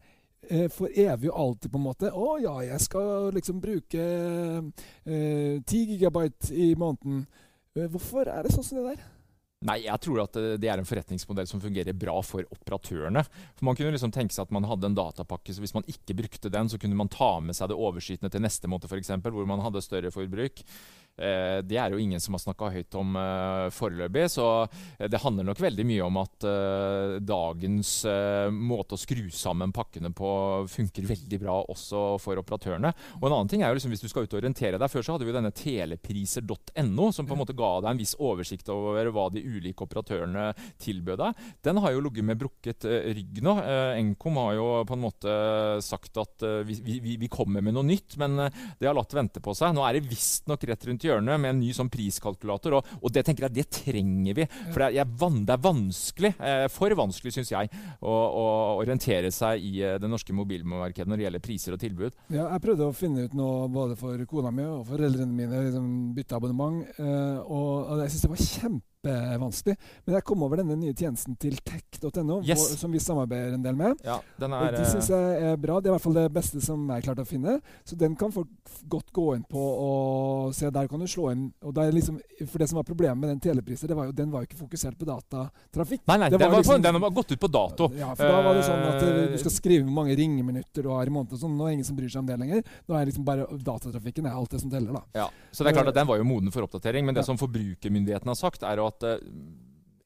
eh, 0.50 0.68
for 0.70 0.90
evig 0.94 1.32
og 1.32 1.40
alltid, 1.46 1.72
på 1.72 1.82
en 1.82 1.88
måte. 1.88 2.12
Å 2.14 2.36
ja, 2.42 2.54
jeg 2.70 2.86
skal 2.86 3.32
liksom 3.34 3.62
bruke 3.64 4.06
eh, 5.06 5.58
10 5.62 5.82
gigabyte 5.96 6.54
i 6.54 6.74
måneden. 6.76 7.26
Eh, 7.76 7.90
hvorfor 7.90 8.30
er 8.30 8.46
det 8.46 8.54
sånn 8.54 8.68
som 8.68 8.82
det 8.82 8.94
der? 8.94 9.10
Nei, 9.62 9.84
jeg 9.86 10.02
tror 10.02 10.24
at 10.24 10.38
det 10.58 10.70
er 10.70 10.82
en 10.82 10.88
forretningsmodell 10.90 11.46
som 11.50 11.62
fungerer 11.62 11.94
bra 11.94 12.16
for 12.26 12.48
operatørene. 12.50 13.22
For 13.60 13.68
Man 13.68 13.78
kunne 13.78 13.94
liksom 13.94 14.14
tenke 14.14 14.34
seg 14.34 14.48
at 14.48 14.56
man 14.56 14.66
hadde 14.66 14.90
en 14.90 14.98
datapakke, 14.98 15.54
så 15.54 15.62
hvis 15.62 15.76
man 15.76 15.86
ikke 15.92 16.18
brukte 16.18 16.50
den, 16.50 16.72
så 16.72 16.80
kunne 16.82 16.98
man 16.98 17.12
ta 17.14 17.36
med 17.46 17.58
seg 17.58 17.70
det 17.70 17.78
overskytende 17.78 18.32
til 18.34 18.42
neste 18.42 18.72
måned, 18.72 18.90
f.eks., 18.90 19.14
hvor 19.22 19.50
man 19.50 19.62
hadde 19.62 19.84
større 19.86 20.14
forbruk. 20.14 20.64
Eh, 21.20 21.60
det 21.68 21.78
er 21.78 21.94
jo 21.94 22.00
ingen 22.02 22.22
som 22.22 22.36
har 22.36 22.42
snakka 22.42 22.72
høyt 22.74 22.96
om 22.98 23.18
uh, 23.20 23.68
foreløpig, 23.74 24.26
så 24.32 24.48
eh, 24.64 25.10
det 25.12 25.20
handler 25.22 25.46
nok 25.50 25.60
veldig 25.62 25.86
mye 25.86 26.06
om 26.08 26.20
at 26.22 26.48
dagens 27.22 27.90
måte 28.56 28.96
å 28.96 29.00
skru 29.00 29.28
sammen 29.34 29.74
pakkene 29.76 30.10
på 30.16 30.30
funker 30.72 31.06
veldig 31.06 31.38
bra 31.42 31.58
også 31.70 32.18
for 32.22 32.40
operatørene. 32.42 32.90
Og 33.20 33.28
en 33.28 33.36
annen 33.36 33.52
ting 33.52 33.62
er 33.62 33.70
jo 33.72 33.78
liksom 33.78 33.94
hvis 33.94 34.04
du 34.04 34.08
skal 34.10 34.26
ut 34.26 34.34
og 34.34 34.40
orientere 34.40 34.80
deg 34.82 34.92
Før 34.92 35.06
så 35.06 35.16
hadde 35.16 35.28
vi 35.28 35.36
denne 35.36 35.52
telepriser.no, 35.56 37.10
som 37.14 37.28
på 37.28 37.36
en 37.36 37.42
måte 37.42 37.56
ga 37.58 37.70
deg 37.84 37.92
en 37.92 38.02
viss 38.02 38.16
oversikt 38.18 38.72
over 38.74 39.12
hva 39.14 39.28
de 39.34 39.44
ulike 39.44 39.86
operatørene 39.86 40.48
tilbød 40.82 41.22
deg. 41.22 41.44
Den 41.68 41.82
har 41.84 41.94
jo 41.94 42.04
ligget 42.08 42.28
med 42.28 42.42
brukket 42.42 42.88
rygg 42.88 43.42
nå. 43.46 43.56
Nkom 44.12 44.42
har 44.42 44.58
jo 44.58 44.68
på 44.90 44.98
en 44.98 45.04
måte 45.06 45.36
sagt 45.86 46.18
at 46.22 46.48
vi, 46.68 46.80
vi, 46.82 47.18
vi, 47.22 47.32
kommer 47.32 47.64
med 47.64 47.78
noe 47.78 47.88
nytt, 47.88 48.18
men 48.22 48.40
det 48.42 48.90
har 48.90 48.98
latt 48.98 49.16
vente 49.16 49.44
på 49.44 49.56
seg. 49.58 49.76
Nå 49.76 49.86
er 49.86 50.00
det 50.00 50.08
visstnok 50.10 50.66
rett 50.72 50.90
rundt 50.90 51.01
hjørnet 51.08 51.42
med 51.42 51.56
en 51.56 51.62
ny 51.62 51.72
sånn 51.76 51.92
priskalkulator. 51.92 52.78
Og, 52.78 52.92
og, 53.02 53.10
det 53.14 53.26
tenker 53.28 53.48
jeg, 53.48 53.56
det 53.60 53.68
trenger 53.82 54.38
vi. 54.42 54.48
For 54.72 54.84
det 54.84 55.02
er, 55.02 55.10
det 55.48 55.56
er 55.56 55.64
vanskelig, 55.66 56.34
eh, 56.38 56.66
for 56.72 56.98
vanskelig 56.98 57.36
syns 57.38 57.54
jeg, 57.54 57.72
å, 58.00 58.12
å, 58.14 58.46
orientere 58.82 59.32
seg 59.34 59.64
i 59.66 59.74
eh, 59.86 59.98
det 60.02 60.12
norske 60.12 60.36
mobilmarkedet 60.36 61.10
når 61.10 61.22
det 61.22 61.28
gjelder 61.28 61.46
priser 61.48 61.78
og 61.78 61.82
tilbud. 61.84 62.22
Ja, 62.34 62.48
jeg 62.54 62.66
prøvde 62.68 62.88
å 62.90 62.96
finne 62.96 63.26
ut 63.28 63.36
noe 63.38 63.68
både 63.72 63.98
for 64.00 64.22
kona 64.30 64.54
mi 64.56 64.68
og 64.68 64.86
foreldrene 64.90 65.34
mine. 65.34 65.66
liksom 65.68 65.92
Bytteabonnement. 66.18 66.96
Eh, 66.98 67.38
og, 67.42 67.92
og 67.92 68.06
jeg 68.06 68.16
syns 68.16 68.26
det 68.28 68.34
var 68.36 68.48
kjempe 68.48 68.91
kjempevanskelig. 69.02 69.76
Men 70.06 70.16
jeg 70.16 70.26
kom 70.26 70.44
over 70.46 70.62
denne 70.62 70.76
nye 70.78 70.94
tjenesten 70.94 71.36
til 71.40 71.58
tech.no, 71.66 72.42
yes. 72.46 72.78
som 72.80 72.92
vi 72.92 73.00
samarbeider 73.02 73.56
en 73.56 73.64
del 73.64 73.76
med. 73.76 73.98
Ja, 74.06 74.20
er, 74.22 74.54
og 74.54 74.78
De 74.78 74.86
syns 74.90 75.10
jeg 75.10 75.42
er 75.52 75.58
bra. 75.62 75.80
Det 75.80 75.90
er 75.90 75.94
i 75.94 75.96
hvert 75.96 76.06
fall 76.06 76.18
det 76.18 76.28
beste 76.34 76.62
som 76.64 76.84
jeg 76.90 77.06
klarte 77.06 77.26
å 77.26 77.30
finne. 77.30 77.58
Så 77.88 77.98
den 78.00 78.16
kan 78.20 78.34
folk 78.34 78.50
godt 78.92 79.12
gå 79.14 79.28
inn 79.36 79.46
på 79.50 79.62
og 79.62 80.56
se. 80.56 80.70
Der 80.72 80.90
kan 80.92 81.02
du 81.02 81.08
slå 81.10 81.32
inn. 81.34 81.50
Og 81.66 81.74
det 81.76 81.88
er 81.88 81.96
liksom, 81.98 82.20
for 82.46 82.62
det 82.62 82.70
som 82.72 82.82
var 82.82 82.88
problemet 82.88 83.22
med 83.22 83.34
den 83.34 83.44
telepriser, 83.44 83.92
det 83.92 83.98
var 83.98 84.10
jo, 84.10 84.16
den 84.16 84.32
var 84.34 84.44
jo 84.44 84.52
ikke 84.52 84.62
fokusert 84.62 85.00
på 85.00 85.08
datatrafikk. 85.10 86.06
Nei, 86.10 86.20
nei, 86.24 86.32
den 86.34 86.42
var, 86.42 86.58
liksom, 86.58 86.84
den 86.86 87.02
var 87.02 87.16
gått 87.16 87.34
ut 87.34 87.42
på 87.42 87.52
dato. 87.52 87.90
Ja, 87.98 88.14
for 88.16 88.28
da 88.28 88.44
var 88.46 88.58
det 88.58 88.66
sånn 88.68 88.86
at 88.92 89.06
eh, 89.06 89.22
du 89.34 89.38
skal 89.42 89.56
skrive 89.56 89.86
hvor 89.88 89.98
mange 90.02 90.18
ringeminutter 90.20 90.86
du 90.86 90.92
har 90.94 91.10
i 91.10 91.14
måneden. 91.14 91.38
og 91.38 91.46
Sånn. 91.46 91.58
Nå 91.58 91.68
er 91.68 91.74
det 91.74 91.80
ingen 91.80 91.90
som 91.90 91.98
bryr 91.98 92.12
seg 92.12 92.24
om 92.24 92.30
det 92.30 92.40
lenger. 92.42 92.64
Nå 92.88 92.98
er 92.98 93.10
liksom 93.10 93.26
bare 93.28 93.48
datatrafikken 93.72 94.30
er 94.30 94.38
alt 94.38 94.54
det 94.54 94.62
som 94.64 94.72
teller. 94.72 95.02
da. 95.02 95.24
Ja, 95.24 95.28
Så 95.52 95.66
det 95.66 95.72
er 95.72 95.82
klart 95.82 95.92
at 95.92 95.98
den 95.98 96.10
var 96.10 96.22
jo 96.22 96.28
moden 96.28 96.54
for 96.54 96.66
oppdatering. 96.68 97.06
Men 97.06 97.18
det 97.18 97.26
ja. 97.26 97.30
som 97.32 97.40
forbrukermyndigheten 97.42 98.32
har 98.32 98.40
sagt, 98.40 98.66
er 98.68 98.80
jo 98.80 98.91
at 98.92 99.08
uh, 99.08 99.18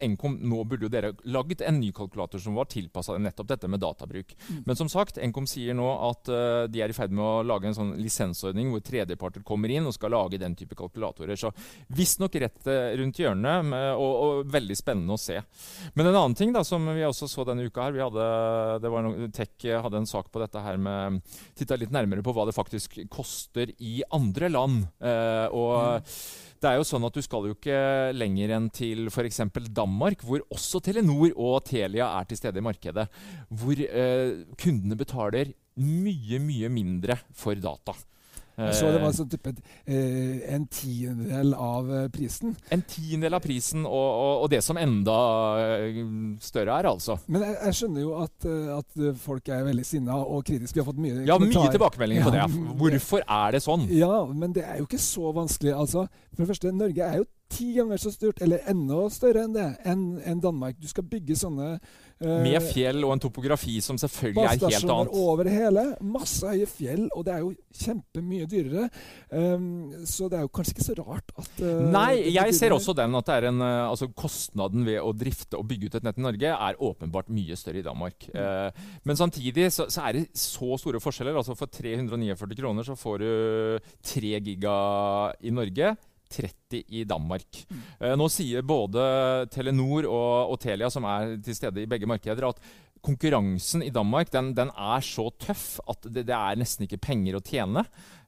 Nkom, 0.04 0.36
nå 0.44 0.64
burde 0.68 0.88
jo 0.88 0.92
dere 0.92 1.14
laget 1.32 1.62
en 1.66 1.78
ny 1.80 1.92
kalkulator 1.96 2.42
som 2.42 2.58
var 2.58 2.68
tilpassa 2.72 3.16
nettopp 3.22 3.48
dette 3.54 3.70
med 3.72 3.80
databruk. 3.80 4.34
Mm. 4.50 4.62
Men 4.68 4.78
som 4.80 4.90
sagt, 4.92 5.20
Nkom 5.22 5.48
sier 5.50 5.76
nå 5.78 5.88
at 6.10 6.32
uh, 6.32 6.66
de 6.72 6.82
er 6.84 6.92
i 6.92 6.96
ferd 6.96 7.14
med 7.16 7.24
å 7.24 7.44
lage 7.48 7.70
en 7.70 7.78
sånn 7.78 7.94
lisensordning 8.02 8.72
hvor 8.74 8.84
tredjeparter 8.86 9.46
kommer 9.48 9.72
inn 9.72 9.88
og 9.88 9.96
skal 9.96 10.14
lage 10.16 10.40
den 10.42 10.56
type 10.58 10.78
kalkulatorer. 10.78 11.38
Så 11.40 11.52
visstnok 11.96 12.36
rett 12.42 12.70
uh, 12.70 12.92
rundt 13.00 13.22
hjørnet, 13.22 13.70
med, 13.72 13.88
og, 13.96 14.14
og, 14.26 14.52
veldig 14.52 14.78
spennende 14.78 15.16
å 15.16 15.22
se. 15.22 15.40
Men 15.96 16.10
en 16.10 16.20
annen 16.20 16.38
ting 16.38 16.54
da, 16.56 16.64
som 16.68 16.86
vi 16.92 17.06
også 17.08 17.30
så 17.32 17.48
denne 17.48 17.68
uka 17.68 17.88
her, 17.88 17.96
vi 17.96 18.04
hadde, 18.04 18.30
det 18.84 18.92
var 18.92 19.06
no, 19.06 19.30
Tech 19.36 19.70
hadde 19.86 20.02
en 20.02 20.10
sak 20.10 20.32
på 20.34 20.42
dette 20.44 20.62
her 20.62 20.80
med 20.82 21.22
Titta 21.56 21.78
litt 21.80 21.94
nærmere 21.94 22.24
på 22.26 22.34
hva 22.36 22.46
det 22.48 22.56
faktisk 22.56 23.00
koster 23.14 23.72
i 23.80 24.02
andre 24.16 24.52
land. 24.52 24.84
Uh, 25.00 25.48
og 25.56 25.76
mm. 26.04 26.18
Det 26.62 26.70
er 26.70 26.80
jo 26.80 26.88
sånn 26.88 27.06
at 27.08 27.18
Du 27.18 27.22
skal 27.24 27.50
jo 27.50 27.56
ikke 27.58 27.80
lenger 28.16 28.56
enn 28.56 28.70
til 28.74 29.10
f.eks. 29.12 29.42
Danmark, 29.76 30.24
hvor 30.26 30.44
også 30.54 30.82
Telenor 30.84 31.34
og 31.36 31.66
Telia 31.68 32.08
er 32.20 32.28
til 32.30 32.40
stede 32.40 32.62
i 32.62 32.66
markedet. 32.66 33.08
Hvor 33.50 33.82
eh, 33.86 34.44
kundene 34.60 34.98
betaler 35.00 35.52
mye, 35.76 36.40
mye 36.40 36.72
mindre 36.72 37.20
for 37.36 37.60
data. 37.60 37.96
Jeg 38.56 38.76
så 38.78 38.92
det 38.94 39.02
var 39.02 39.12
Eh, 39.12 39.16
sånn 39.16 39.30
type 39.32 39.52
eh, 39.52 40.54
en 40.56 40.66
tiendedel 40.72 41.54
av 41.60 41.90
eh, 41.92 42.06
prisen. 42.14 42.56
En 42.74 42.84
tiendedel 42.88 43.38
av 43.38 43.44
prisen, 43.44 43.86
og, 43.86 44.08
og, 44.24 44.44
og 44.46 44.50
det 44.54 44.62
som 44.66 44.80
enda 44.80 45.18
eh, 45.62 46.00
større 46.44 46.80
er, 46.80 46.90
altså. 46.90 47.18
Men 47.28 47.46
jeg, 47.46 47.58
jeg 47.68 47.80
skjønner 47.80 48.06
jo 48.06 48.14
at, 48.24 48.50
at 48.80 49.00
folk 49.22 49.52
er 49.54 49.68
veldig 49.68 49.86
sinna 49.88 50.18
og 50.24 50.44
kritiske. 50.48 50.78
Vi 50.80 50.84
har 50.84 50.90
fått 50.90 51.04
mye 51.04 51.26
Ja, 51.28 51.40
mye 51.42 51.72
tilbakemeldinger 51.76 52.28
på 52.28 52.36
det. 52.36 52.46
Hvorfor 52.82 53.26
er 53.28 53.56
det 53.58 53.64
sånn? 53.66 53.88
Ja, 53.94 54.24
men 54.32 54.56
det 54.56 54.66
er 54.66 54.80
jo 54.82 54.88
ikke 54.90 55.04
så 55.04 55.36
vanskelig. 55.36 55.76
Altså, 55.76 56.08
for 56.32 56.44
det 56.46 56.52
første, 56.54 56.76
Norge 56.76 57.12
er 57.12 57.22
jo 57.22 57.30
ti 57.52 57.68
ganger 57.76 58.00
så 58.02 58.12
stort, 58.14 58.42
eller 58.44 58.64
enda 58.70 59.06
større 59.14 59.46
enn 59.46 59.54
det, 59.56 59.68
enn 59.86 60.04
en 60.26 60.42
Danmark. 60.42 60.78
Du 60.82 60.88
skal 60.90 61.06
bygge 61.08 61.38
sånne 61.38 61.76
eh, 61.76 62.40
Med 62.42 62.58
fjell 62.66 63.04
og 63.06 63.14
en 63.14 63.22
topografi 63.22 63.78
som 63.86 64.00
selvfølgelig 64.02 64.44
er 64.44 64.64
helt 64.64 64.90
annet. 64.90 65.14
over 65.14 65.50
hele. 65.52 65.84
Masse 66.02 66.50
høye 66.50 66.68
fjell, 66.70 67.06
og 67.14 67.26
det 67.28 67.36
er 67.36 67.44
jo 67.44 67.52
kjempemye 67.84 68.48
dyrere. 68.50 68.88
Um, 69.30 69.94
så 70.10 70.30
det 70.32 70.40
er 70.40 70.48
jo 70.48 70.52
kanskje 70.58 70.76
ikke 70.76 70.88
så 70.88 70.98
rart 71.00 71.36
at 71.36 71.62
uh, 71.62 71.86
Nei, 71.94 72.34
jeg 72.34 72.56
ser 72.58 72.76
også 72.76 72.96
den 72.98 73.20
at 73.20 73.30
det 73.30 73.52
en, 73.52 73.62
eh, 73.62 73.84
altså 73.86 74.10
kostnaden 74.16 74.86
ved 74.88 75.00
å 75.04 75.14
drifte 75.16 75.60
og 75.60 75.68
bygge 75.70 75.90
ut 75.90 76.00
et 76.00 76.08
nett 76.08 76.20
i 76.20 76.26
Norge 76.26 76.56
er 76.56 76.82
åpenbart 76.90 77.30
mye 77.36 77.60
større 77.60 77.84
i 77.84 77.86
Danmark. 77.86 78.28
Mm. 78.34 78.42
Uh, 78.42 78.98
men 79.06 79.22
samtidig 79.22 79.70
så, 79.76 79.88
så 79.92 80.08
er 80.10 80.20
det 80.20 80.26
så 80.40 80.80
store 80.82 81.04
forskjeller. 81.04 81.38
altså 81.38 81.56
For 81.58 81.70
349 81.70 82.58
kroner 82.58 82.88
så 82.88 82.98
får 82.98 83.22
du 83.22 83.32
3 84.16 84.36
giga 84.50 84.76
i 85.46 85.54
Norge. 85.54 85.94
30 86.36 86.82
i 86.88 87.04
Danmark. 87.08 87.62
Mm. 87.70 87.84
Eh, 88.00 88.16
nå 88.20 88.30
sier 88.32 88.66
både 88.68 89.06
Telenor 89.54 90.10
og, 90.10 90.56
og 90.56 90.60
Telia, 90.64 90.92
som 90.94 91.08
er 91.10 91.38
til 91.46 91.58
stede 91.58 91.84
i 91.84 91.90
begge 91.90 92.10
markeder, 92.10 92.50
at 92.50 92.62
konkurransen 93.06 93.84
i 93.86 93.94
Danmark 93.94 94.32
den, 94.34 94.54
den 94.58 94.72
er 94.74 95.04
så 95.06 95.30
tøff 95.42 95.78
at 95.86 96.08
det, 96.10 96.26
det 96.30 96.36
er 96.36 96.58
nesten 96.58 96.88
ikke 96.88 97.02
penger 97.06 97.38
å 97.38 97.44
tjene. 97.46 97.86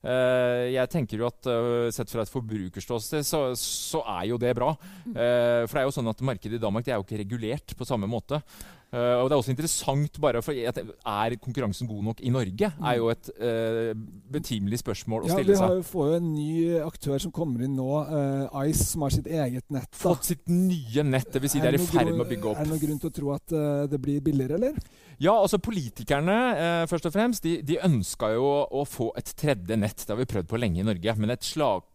Eh, 0.08 0.70
jeg 0.72 0.92
tenker 0.94 1.20
jo 1.20 1.28
at 1.28 1.50
eh, 1.52 1.90
Sett 1.96 2.12
fra 2.14 2.24
et 2.24 2.32
forbrukerståsted 2.32 3.28
så, 3.28 3.42
så 3.60 4.04
er 4.18 4.30
jo 4.32 4.40
det 4.40 4.54
bra. 4.56 4.72
Eh, 5.08 5.66
for 5.68 5.76
det 5.76 5.84
er 5.84 5.90
jo 5.90 5.96
sånn 6.00 6.14
at 6.14 6.26
markedet 6.26 6.60
i 6.60 6.64
Danmark 6.64 6.88
det 6.88 6.96
er 6.96 7.02
jo 7.02 7.08
ikke 7.08 7.22
regulert 7.26 7.76
på 7.78 7.88
samme 7.88 8.10
måte. 8.10 8.42
Og 8.88 9.28
det 9.28 9.36
er 9.36 9.42
også 9.42 9.52
interessant 9.52 10.16
bare 10.24 10.40
for 10.40 10.56
at 10.56 10.78
Er 10.80 11.34
konkurransen 11.44 11.90
god 11.90 12.06
nok 12.06 12.22
i 12.24 12.30
Norge? 12.32 12.70
er 12.72 12.94
jo 12.96 13.10
et 13.12 13.30
uh, 13.36 13.92
betimelig 14.32 14.80
spørsmål 14.80 15.26
å 15.26 15.28
Ja, 15.28 15.36
stille 15.36 15.58
Vi 15.58 15.60
har 15.60 15.74
Vi 15.74 15.82
jo, 15.82 15.88
får 15.90 16.06
jo 16.08 16.20
en 16.22 16.30
ny 16.32 16.54
aktør 16.86 17.20
som 17.20 17.34
kommer 17.36 17.66
inn 17.68 17.76
nå, 17.76 17.88
uh, 18.08 18.62
Ice, 18.64 18.86
som 18.94 19.04
har 19.04 19.12
sitt 19.12 19.28
eget 19.28 19.68
nett. 19.76 19.92
da. 19.92 20.00
Fått 20.06 20.30
sitt 20.32 20.48
nye 20.48 21.04
nett, 21.04 21.28
dvs. 21.36 21.58
Si 21.58 21.60
de 21.60 21.68
er 21.68 21.76
i 21.76 21.84
ferd 21.84 22.14
med 22.14 22.24
å 22.24 22.30
bygge 22.32 22.54
opp. 22.54 22.62
Er 22.62 22.64
det 22.64 22.72
noen 22.72 22.84
grunn 22.86 23.04
til 23.04 23.12
å 23.12 23.16
tro 23.20 23.36
at 23.36 23.58
uh, 23.60 23.84
det 23.92 24.00
blir 24.08 24.24
billigere, 24.24 24.56
eller? 24.56 24.80
Ja, 25.18 25.34
altså 25.34 25.58
Politikerne 25.58 26.36
eh, 26.54 26.84
først 26.90 27.08
og 27.10 27.14
fremst, 27.16 27.46
de, 27.46 27.58
de 27.66 27.80
ønska 27.82 28.30
jo 28.36 28.46
å 28.46 28.84
få 28.86 29.10
et 29.18 29.32
tredje 29.40 29.78
nett. 29.80 30.04
Det 30.04 30.14
har 30.14 30.20
vi 30.20 30.30
prøvd 30.30 30.50
på 30.52 30.60
lenge 30.62 30.84
i 30.84 30.86
Norge. 30.86 31.16
Men 31.18 31.34
et 31.34 31.48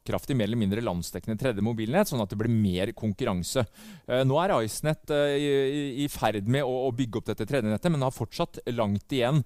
slagkraftig, 0.02 0.36
mer 0.36 0.44
eller 0.44 0.56
mindre 0.56 0.82
landsdekkende 0.82 1.38
tredje 1.38 1.62
mobilnett, 1.62 2.08
sånn 2.08 2.22
at 2.22 2.30
det 2.30 2.38
blir 2.38 2.50
mer 2.50 2.92
konkurranse. 2.92 3.64
Eh, 4.06 4.24
nå 4.24 4.38
er 4.42 4.54
IceNet 4.62 5.10
eh, 5.10 6.02
i, 6.02 6.08
ferd 6.08 6.48
med 6.48 6.64
å, 6.64 6.90
bygge 6.92 7.18
opp 7.18 7.26
dette 7.30 7.46
tredje 7.46 7.70
nettet, 7.70 7.90
men 7.90 8.02
har 8.02 8.12
fortsatt 8.12 8.58
langt 8.72 9.12
igjen. 9.12 9.42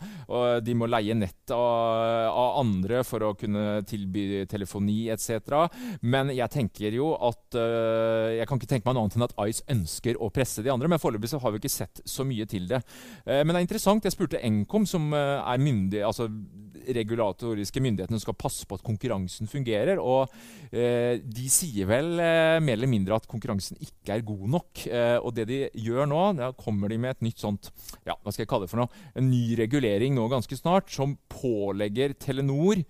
De 0.63 0.75
må 0.75 0.87
leie 0.89 1.15
nett 1.15 1.51
av, 1.55 2.59
andre 2.59 3.03
for 3.05 3.23
å 3.23 3.35
kunne 3.39 3.83
tilby 3.87 4.45
telefoni 4.51 5.09
etc. 5.13 5.69
Men 6.03 6.33
jeg 6.35 6.51
tenker 6.51 6.95
jo 6.95 7.13
at 7.15 7.57
eh, 7.57 8.37
Jeg 8.41 8.49
kan 8.49 8.59
ikke 8.59 8.69
tenke 8.71 8.89
meg 8.89 8.97
noe 8.97 9.07
annet 9.07 9.17
enn 9.17 9.27
at 9.27 9.37
Ice 9.47 9.65
ønsker 9.71 10.19
å 10.19 10.31
presse 10.35 10.65
de 10.65 10.73
andre. 10.73 10.89
Men 10.91 11.01
foreløpig 11.01 11.39
har 11.43 11.55
vi 11.55 11.61
ikke 11.61 11.73
sett 11.73 12.03
så 12.05 12.27
mye 12.27 12.47
til 12.49 12.67
det. 12.71 12.81
Men 13.27 13.53
det 13.53 13.61
er 13.61 13.67
interessant. 13.67 14.05
Jeg 14.07 14.15
spurte 14.15 14.41
Nkom, 14.43 14.87
som 14.89 15.13
er 15.15 15.63
myndig, 15.63 16.03
altså 16.07 16.29
regulatoriske 16.87 17.83
myndighetene 17.83 18.19
som 18.19 18.29
skal 18.29 18.39
passe 18.39 18.67
på 18.67 18.79
at 18.79 18.85
konkurransen 18.87 19.51
fungerer. 19.51 20.01
Og 20.03 20.31
de 20.71 21.49
sier 21.53 21.89
vel 21.89 22.19
eh, 22.23 22.59
mer 22.63 22.77
eller 22.77 22.91
mindre 22.91 23.17
at 23.17 23.29
konkurransen 23.31 23.79
ikke 23.83 24.17
er 24.17 24.25
god 24.27 24.47
nok. 24.57 24.87
Eh, 24.89 25.17
og 25.21 25.35
det 25.37 25.49
de 25.51 25.61
gjør 25.87 26.09
nå, 26.11 26.23
da 26.41 26.53
kommer 26.59 26.93
de 26.93 26.99
med 27.01 27.17
et 27.17 27.27
nytt 27.29 27.43
sånt 27.43 27.71
ja, 28.07 28.17
hva 28.17 28.33
skal 28.33 28.45
jeg 28.45 28.51
kalle 28.51 28.67
det 28.67 28.73
for 28.73 28.83
noe? 28.83 29.05
En 29.17 29.31
ny 29.31 29.57
regulering 29.59 30.17
nå 30.17 30.27
ganske 30.33 30.59
snart, 30.59 30.91
som 30.93 31.17
pålegger 31.33 32.17
Telenor 32.21 32.83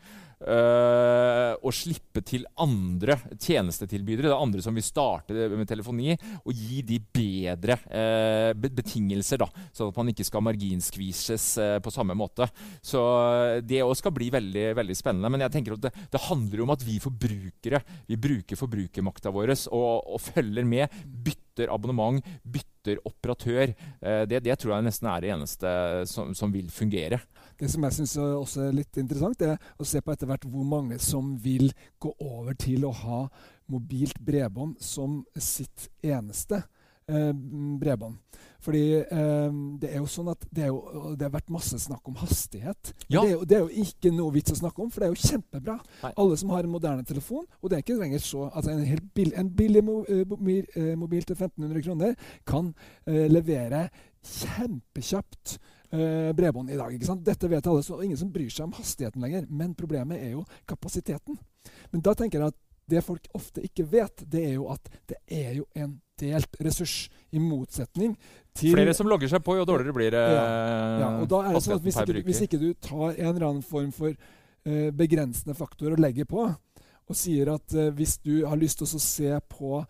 eh, 0.45 1.53
å 1.57 1.73
slippe 1.75 2.23
til 2.27 2.45
andre 2.63 3.17
tjenestetilbydere, 3.33 4.29
det 4.29 4.35
er 4.35 4.43
andre 4.43 4.65
som 4.65 4.77
vil 4.77 4.85
starte 4.85 5.47
med 5.53 5.69
telefoni, 5.69 6.17
og 6.45 6.53
gi 6.57 6.83
de 6.87 6.99
bedre 7.01 7.79
uh, 7.87 8.53
betingelser, 8.57 9.41
da, 9.41 9.49
sånn 9.75 9.91
at 9.93 10.01
man 10.01 10.11
ikke 10.13 10.27
skal 10.27 10.45
marginskvises 10.45 11.47
uh, 11.63 11.77
på 11.83 11.93
samme 11.95 12.17
måte. 12.19 12.49
Så 12.85 13.01
det 13.67 13.83
òg 13.85 13.95
skal 13.99 14.15
bli 14.17 14.31
veldig, 14.35 14.67
veldig 14.79 14.97
spennende. 14.97 15.31
Men 15.33 15.47
jeg 15.47 15.57
tenker 15.57 15.77
at 15.77 15.87
det, 15.87 15.93
det 16.13 16.25
handler 16.29 16.65
om 16.65 16.75
at 16.75 16.85
vi 16.87 16.99
forbrukere 17.03 17.83
vi 18.07 18.19
bruker 18.21 18.59
forbrukermakta 18.59 19.33
vår 19.35 19.55
og, 19.71 20.07
og 20.17 20.23
følger 20.23 20.67
med. 20.69 20.95
Bytter 21.05 21.73
abonnement, 21.73 22.23
bytter 22.43 23.01
operatør. 23.09 23.73
Det, 24.29 24.41
det 24.45 24.57
tror 24.61 24.77
jeg 24.77 24.87
nesten 24.87 25.09
er 25.11 25.25
det 25.25 25.33
eneste 25.35 25.71
som, 26.11 26.35
som 26.37 26.53
vil 26.55 26.69
fungere. 26.73 27.21
Det 27.57 27.71
som 27.73 27.85
jeg 27.87 27.97
syns 27.99 28.17
også 28.21 28.67
er 28.67 28.77
litt 28.77 29.01
interessant, 29.01 29.43
er 29.43 29.57
å 29.81 29.87
se 29.89 30.03
på 30.05 30.13
etter 30.13 30.29
hvert 30.29 30.47
hvor 30.51 30.67
mange 30.69 30.99
som 31.03 31.35
vil 31.43 31.71
gå 32.03 32.13
over 32.21 32.57
til 32.61 32.85
å 32.85 32.95
ha 33.05 33.21
mobilt 33.73 34.19
bredbånd 34.23 34.77
som 34.83 35.23
sitt 35.41 35.89
eneste 36.05 36.63
eh, 37.09 37.33
bredbånd. 37.81 38.19
Fordi 38.67 38.83
eh, 38.99 39.51
det 39.81 39.93
er 39.93 40.01
jo 40.01 40.09
sånn 40.11 40.31
at 40.33 40.47
det, 40.51 40.67
er 40.67 40.73
jo, 40.73 41.13
det 41.15 41.27
har 41.27 41.35
vært 41.37 41.53
masse 41.55 41.79
snakk 41.83 42.09
om 42.11 42.17
hastighet. 42.19 42.93
Ja. 43.07 43.21
Det, 43.21 43.27
er 43.27 43.33
jo, 43.33 43.45
det 43.45 43.59
er 43.59 43.65
jo 43.65 43.85
ikke 43.87 44.13
noe 44.15 44.35
vits 44.35 44.55
å 44.55 44.59
snakke 44.59 44.83
om, 44.83 44.91
for 44.91 45.03
det 45.03 45.09
er 45.09 45.15
jo 45.15 45.31
kjempebra. 45.31 45.77
Nei. 46.03 46.13
Alle 46.25 46.41
som 46.41 46.53
har 46.55 46.67
en 46.67 46.75
moderne 46.75 47.07
telefon, 47.07 47.47
og 47.61 47.71
det 47.71 47.79
er 47.79 47.87
ikke 47.87 48.01
lenger 48.01 48.25
så 48.25 48.49
altså 48.51 48.75
En, 48.75 48.83
helt 48.87 49.07
bill, 49.15 49.33
en 49.39 49.53
billig 49.55 49.85
mo, 49.87 50.01
eh, 50.11 50.25
mobil, 50.29 50.67
eh, 50.75 50.93
mobil 50.99 51.25
til 51.25 51.39
1500 51.39 51.87
kroner 51.87 52.33
kan 52.49 52.73
eh, 53.07 53.27
levere 53.31 53.87
kjempekjapt 54.27 55.59
eh, 55.93 56.33
bredbånd 56.37 56.71
i 56.71 56.77
dag. 56.77 56.93
ikke 56.95 57.07
sant? 57.09 57.25
Dette 57.25 57.49
vet 57.49 57.67
alle, 57.67 57.83
så 57.83 58.01
ingen 58.03 58.17
som 58.17 58.31
bryr 58.33 58.51
seg 58.51 58.65
om 58.67 58.73
hastigheten 58.79 59.21
lenger. 59.23 59.47
Men 59.51 59.75
problemet 59.75 60.21
er 60.23 60.31
jo 60.37 60.45
kapasiteten. 60.67 61.39
Men 61.93 62.01
da 62.03 62.15
tenker 62.15 62.39
jeg 62.41 62.49
at 62.55 62.59
det 62.89 63.03
folk 63.03 63.25
ofte 63.35 63.63
ikke 63.67 63.83
vet, 63.91 64.23
det 64.31 64.45
er 64.47 64.53
jo 64.55 64.69
at 64.71 64.89
det 65.11 65.17
er 65.27 65.55
jo 65.59 65.65
en 65.75 65.97
delt 66.21 66.57
ressurs, 66.63 67.09
i 67.35 67.39
motsetning 67.43 68.15
til 68.57 68.73
Flere 68.73 68.95
som 68.95 69.09
logger 69.11 69.29
seg 69.29 69.43
på, 69.45 69.57
jo 69.59 69.65
dårligere 69.69 69.93
blir 69.93 70.11
det. 70.15 70.23
ja, 71.03 71.09
og 71.21 71.27
da 71.29 71.41
er 71.43 71.53
det 71.57 71.63
sånn 71.65 71.75
at 71.77 71.83
hvis 71.83 71.97
ikke, 71.99 72.13
du- 72.15 72.23
hvis 72.31 72.41
ikke 72.47 72.61
du 72.63 72.69
tar 72.75 73.11
en 73.19 73.27
eller 73.35 73.47
annen 73.49 73.63
form 73.67 73.91
for 73.93 74.15
eh, 74.15 74.91
begrensende 74.95 75.55
faktor 75.59 75.93
og 75.93 75.99
legger 76.01 76.25
på, 76.25 76.47
og 77.09 77.15
sier 77.19 77.51
at 77.53 77.75
eh, 77.75 77.91
hvis 77.91 78.17
du 78.23 78.47
har 78.47 78.57
lyst 78.57 78.79
til 78.79 78.87
å 78.87 79.03
se 79.03 79.35
på 79.51 79.83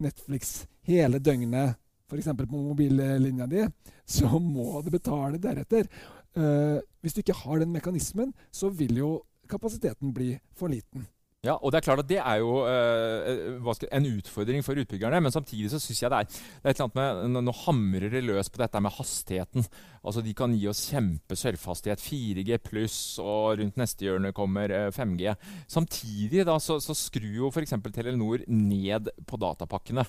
Netflix 0.00 0.66
hele 0.88 1.18
døgnet, 1.18 1.76
f.eks. 2.14 2.30
på 2.46 2.62
mobillinja 2.70 3.48
di, 3.50 3.64
så 4.06 4.38
må 4.38 4.80
du 4.84 4.90
betale 4.94 5.40
deretter. 5.42 5.90
Uh, 6.34 6.80
hvis 7.02 7.14
du 7.14 7.22
ikke 7.22 7.36
har 7.44 7.62
den 7.62 7.74
mekanismen, 7.74 8.32
så 8.50 8.70
vil 8.70 8.96
jo 8.98 9.10
kapasiteten 9.50 10.14
bli 10.14 10.34
for 10.56 10.72
liten. 10.72 11.04
Ja, 11.44 11.58
og 11.60 11.72
det 11.72 11.80
er 11.80 11.84
klart 11.84 12.00
at 12.00 12.08
det 12.08 12.20
er 12.22 12.38
jo 12.40 12.54
eh, 12.64 13.88
en 13.92 14.06
utfordring 14.08 14.64
for 14.64 14.80
utbyggerne. 14.80 15.20
Men 15.20 15.34
samtidig 15.34 15.68
så 15.72 15.80
syns 15.82 16.00
jeg 16.00 16.12
det 16.12 16.20
er, 16.22 16.30
det 16.30 16.70
er 16.70 16.72
et 16.72 16.80
eller 16.80 16.88
annet 16.88 17.34
med 17.34 17.44
Nå, 17.44 17.54
hamrer 17.66 18.08
det 18.14 18.24
løs 18.24 18.48
på 18.52 18.62
dette 18.62 18.80
med 18.80 18.94
hastigheten. 18.96 19.68
Altså 20.04 20.24
De 20.24 20.34
kan 20.36 20.54
gi 20.56 20.68
oss 20.70 20.82
kjempe 20.88 21.36
surfehastighet, 21.36 22.00
4G 22.00 22.58
pluss, 22.64 22.98
og 23.20 23.60
rundt 23.60 23.78
neste 23.80 24.08
hjørne 24.08 24.32
kommer 24.36 24.72
eh, 24.72 24.88
5G. 24.94 25.36
Samtidig 25.68 26.46
da 26.48 26.56
så, 26.62 26.78
så 26.80 26.96
skrur 26.96 27.30
jo 27.42 27.52
f.eks. 27.52 27.76
Telenor 27.94 28.46
ned 28.48 29.12
på 29.28 29.40
datapakkene. 29.40 30.06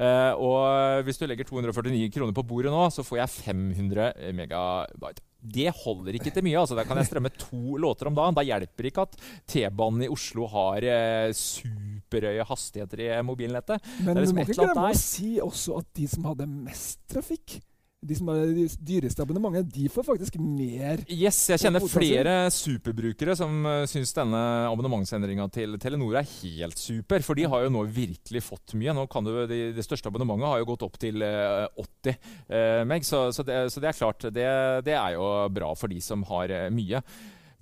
Eh, 0.00 0.32
og 0.40 1.04
hvis 1.04 1.20
du 1.20 1.28
legger 1.28 1.48
249 1.48 2.08
kroner 2.16 2.36
på 2.36 2.48
bordet 2.48 2.72
nå, 2.72 2.88
så 2.94 3.04
får 3.04 3.26
jeg 3.26 3.34
500 3.52 4.32
megabyte. 4.40 5.27
Det 5.54 5.70
holder 5.82 6.18
ikke 6.18 6.32
til 6.34 6.44
mye. 6.46 6.58
altså 6.60 6.76
Da 6.78 6.84
kan 6.88 7.00
jeg 7.00 7.08
strømme 7.10 7.32
to 7.34 7.78
låter 7.80 8.10
om 8.10 8.16
dagen. 8.18 8.36
Da 8.36 8.44
hjelper 8.46 8.86
det 8.86 8.92
ikke 8.92 9.06
at 9.08 9.16
T-banen 9.48 10.04
i 10.06 10.10
Oslo 10.12 10.48
har 10.52 10.84
eh, 10.84 11.32
superhøye 11.36 12.46
hastigheter 12.48 13.04
i 13.06 13.08
mobilnettet. 13.26 13.82
Men 14.02 14.12
Det 14.12 14.14
er 14.14 14.18
du 14.18 14.24
liksom 14.26 14.40
må 14.40 14.46
ikke 14.46 14.58
glemme 14.60 14.92
å 14.92 15.00
si 15.00 15.32
også 15.44 15.80
at 15.82 15.90
de 15.98 16.08
som 16.10 16.28
hadde 16.30 16.48
mest 16.52 17.00
trafikk, 17.10 17.58
de 18.00 18.14
som 18.14 18.28
har 18.30 18.44
de 18.54 18.64
dyreste 18.86 19.22
abonnementet, 19.24 19.66
de 19.74 19.88
får 19.90 20.04
faktisk 20.06 20.36
mer 20.38 21.00
Yes, 21.10 21.40
jeg 21.50 21.58
kjenner 21.64 21.82
flere 21.90 22.34
superbrukere 22.54 23.34
som 23.38 23.56
uh, 23.66 23.82
syns 23.90 24.14
denne 24.14 24.42
abonnementsendringa 24.68 25.48
til 25.54 25.74
Telenor 25.82 26.20
er 26.20 26.28
helt 26.28 26.78
super. 26.78 27.24
For 27.26 27.38
de 27.38 27.48
har 27.50 27.64
jo 27.64 27.72
nå 27.74 27.82
virkelig 27.90 28.44
fått 28.46 28.76
mye. 28.78 28.94
Nå 28.94 29.08
kan 29.10 29.26
du, 29.26 29.32
de, 29.50 29.60
det 29.74 29.86
største 29.86 30.12
abonnementet 30.12 30.46
har 30.46 30.62
jo 30.62 30.68
gått 30.70 30.86
opp 30.86 31.00
til 31.02 31.24
eh, 31.26 31.66
80 31.74 32.14
eh, 32.14 32.84
meg, 32.88 33.06
så, 33.06 33.28
så, 33.34 33.42
det, 33.46 33.58
så 33.74 33.82
det 33.82 33.90
er 33.90 33.98
klart, 33.98 34.28
det, 34.34 34.46
det 34.86 34.94
er 34.94 35.16
jo 35.16 35.26
bra 35.52 35.72
for 35.78 35.90
de 35.90 35.98
som 36.04 36.22
har 36.30 36.54
eh, 36.54 36.68
mye. 36.74 37.02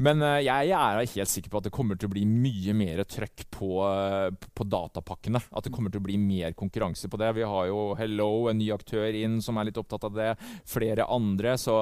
Men 0.05 0.21
eh, 0.21 0.43
jeg, 0.45 0.73
er 0.77 1.01
helt 1.01 1.33
sikker 1.33 1.53
på 1.53 1.61
at 1.61 1.69
det 1.69 1.75
kommer 1.75 1.97
til 1.97 2.11
å 2.11 2.13
bli 2.13 2.27
mye 2.29 2.75
mer 2.77 3.03
trøkk 3.09 3.47
på, 3.55 3.71
eh, 3.87 4.29
på 4.53 4.69
datapakkene. 4.69 5.41
At 5.57 5.67
det 5.67 5.73
kommer 5.73 5.93
til 5.93 6.03
å 6.03 6.07
bli 6.07 6.19
mer 6.21 6.57
konkurranse 6.59 7.09
på 7.09 7.21
det. 7.21 7.33
Vi 7.39 7.49
har 7.49 7.71
jo 7.71 7.83
Hello, 7.99 8.31
en 8.51 8.61
ny 8.61 8.69
aktør 8.75 9.17
inn 9.17 9.41
som 9.45 9.57
er 9.57 9.71
litt 9.71 9.81
opptatt 9.81 10.09
av 10.09 10.17
det. 10.17 10.33
Flere 10.69 11.09
andre. 11.09 11.59
Så 11.61 11.77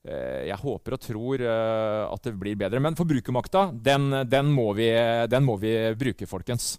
Eh, 0.00 0.46
jeg 0.48 0.56
håper 0.56 0.94
og 0.96 1.00
tror 1.04 1.42
at 1.44 2.24
det 2.24 2.30
blir 2.40 2.56
bedre. 2.56 2.80
Men 2.80 2.96
forbrukermakta, 2.96 3.66
den, 3.84 4.08
den, 4.32 4.54
den 5.28 5.44
må 5.44 5.58
vi 5.60 5.74
bruke, 6.00 6.24
folkens. 6.24 6.78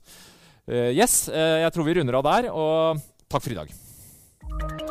Yes, 0.65 1.27
jeg 1.29 1.69
tror 1.75 1.85
vi 1.85 1.99
runder 1.99 2.17
av 2.17 2.25
der, 2.25 2.49
og 2.49 3.01
takk 3.29 3.45
for 3.45 3.53
i 3.53 3.59
dag. 3.61 4.90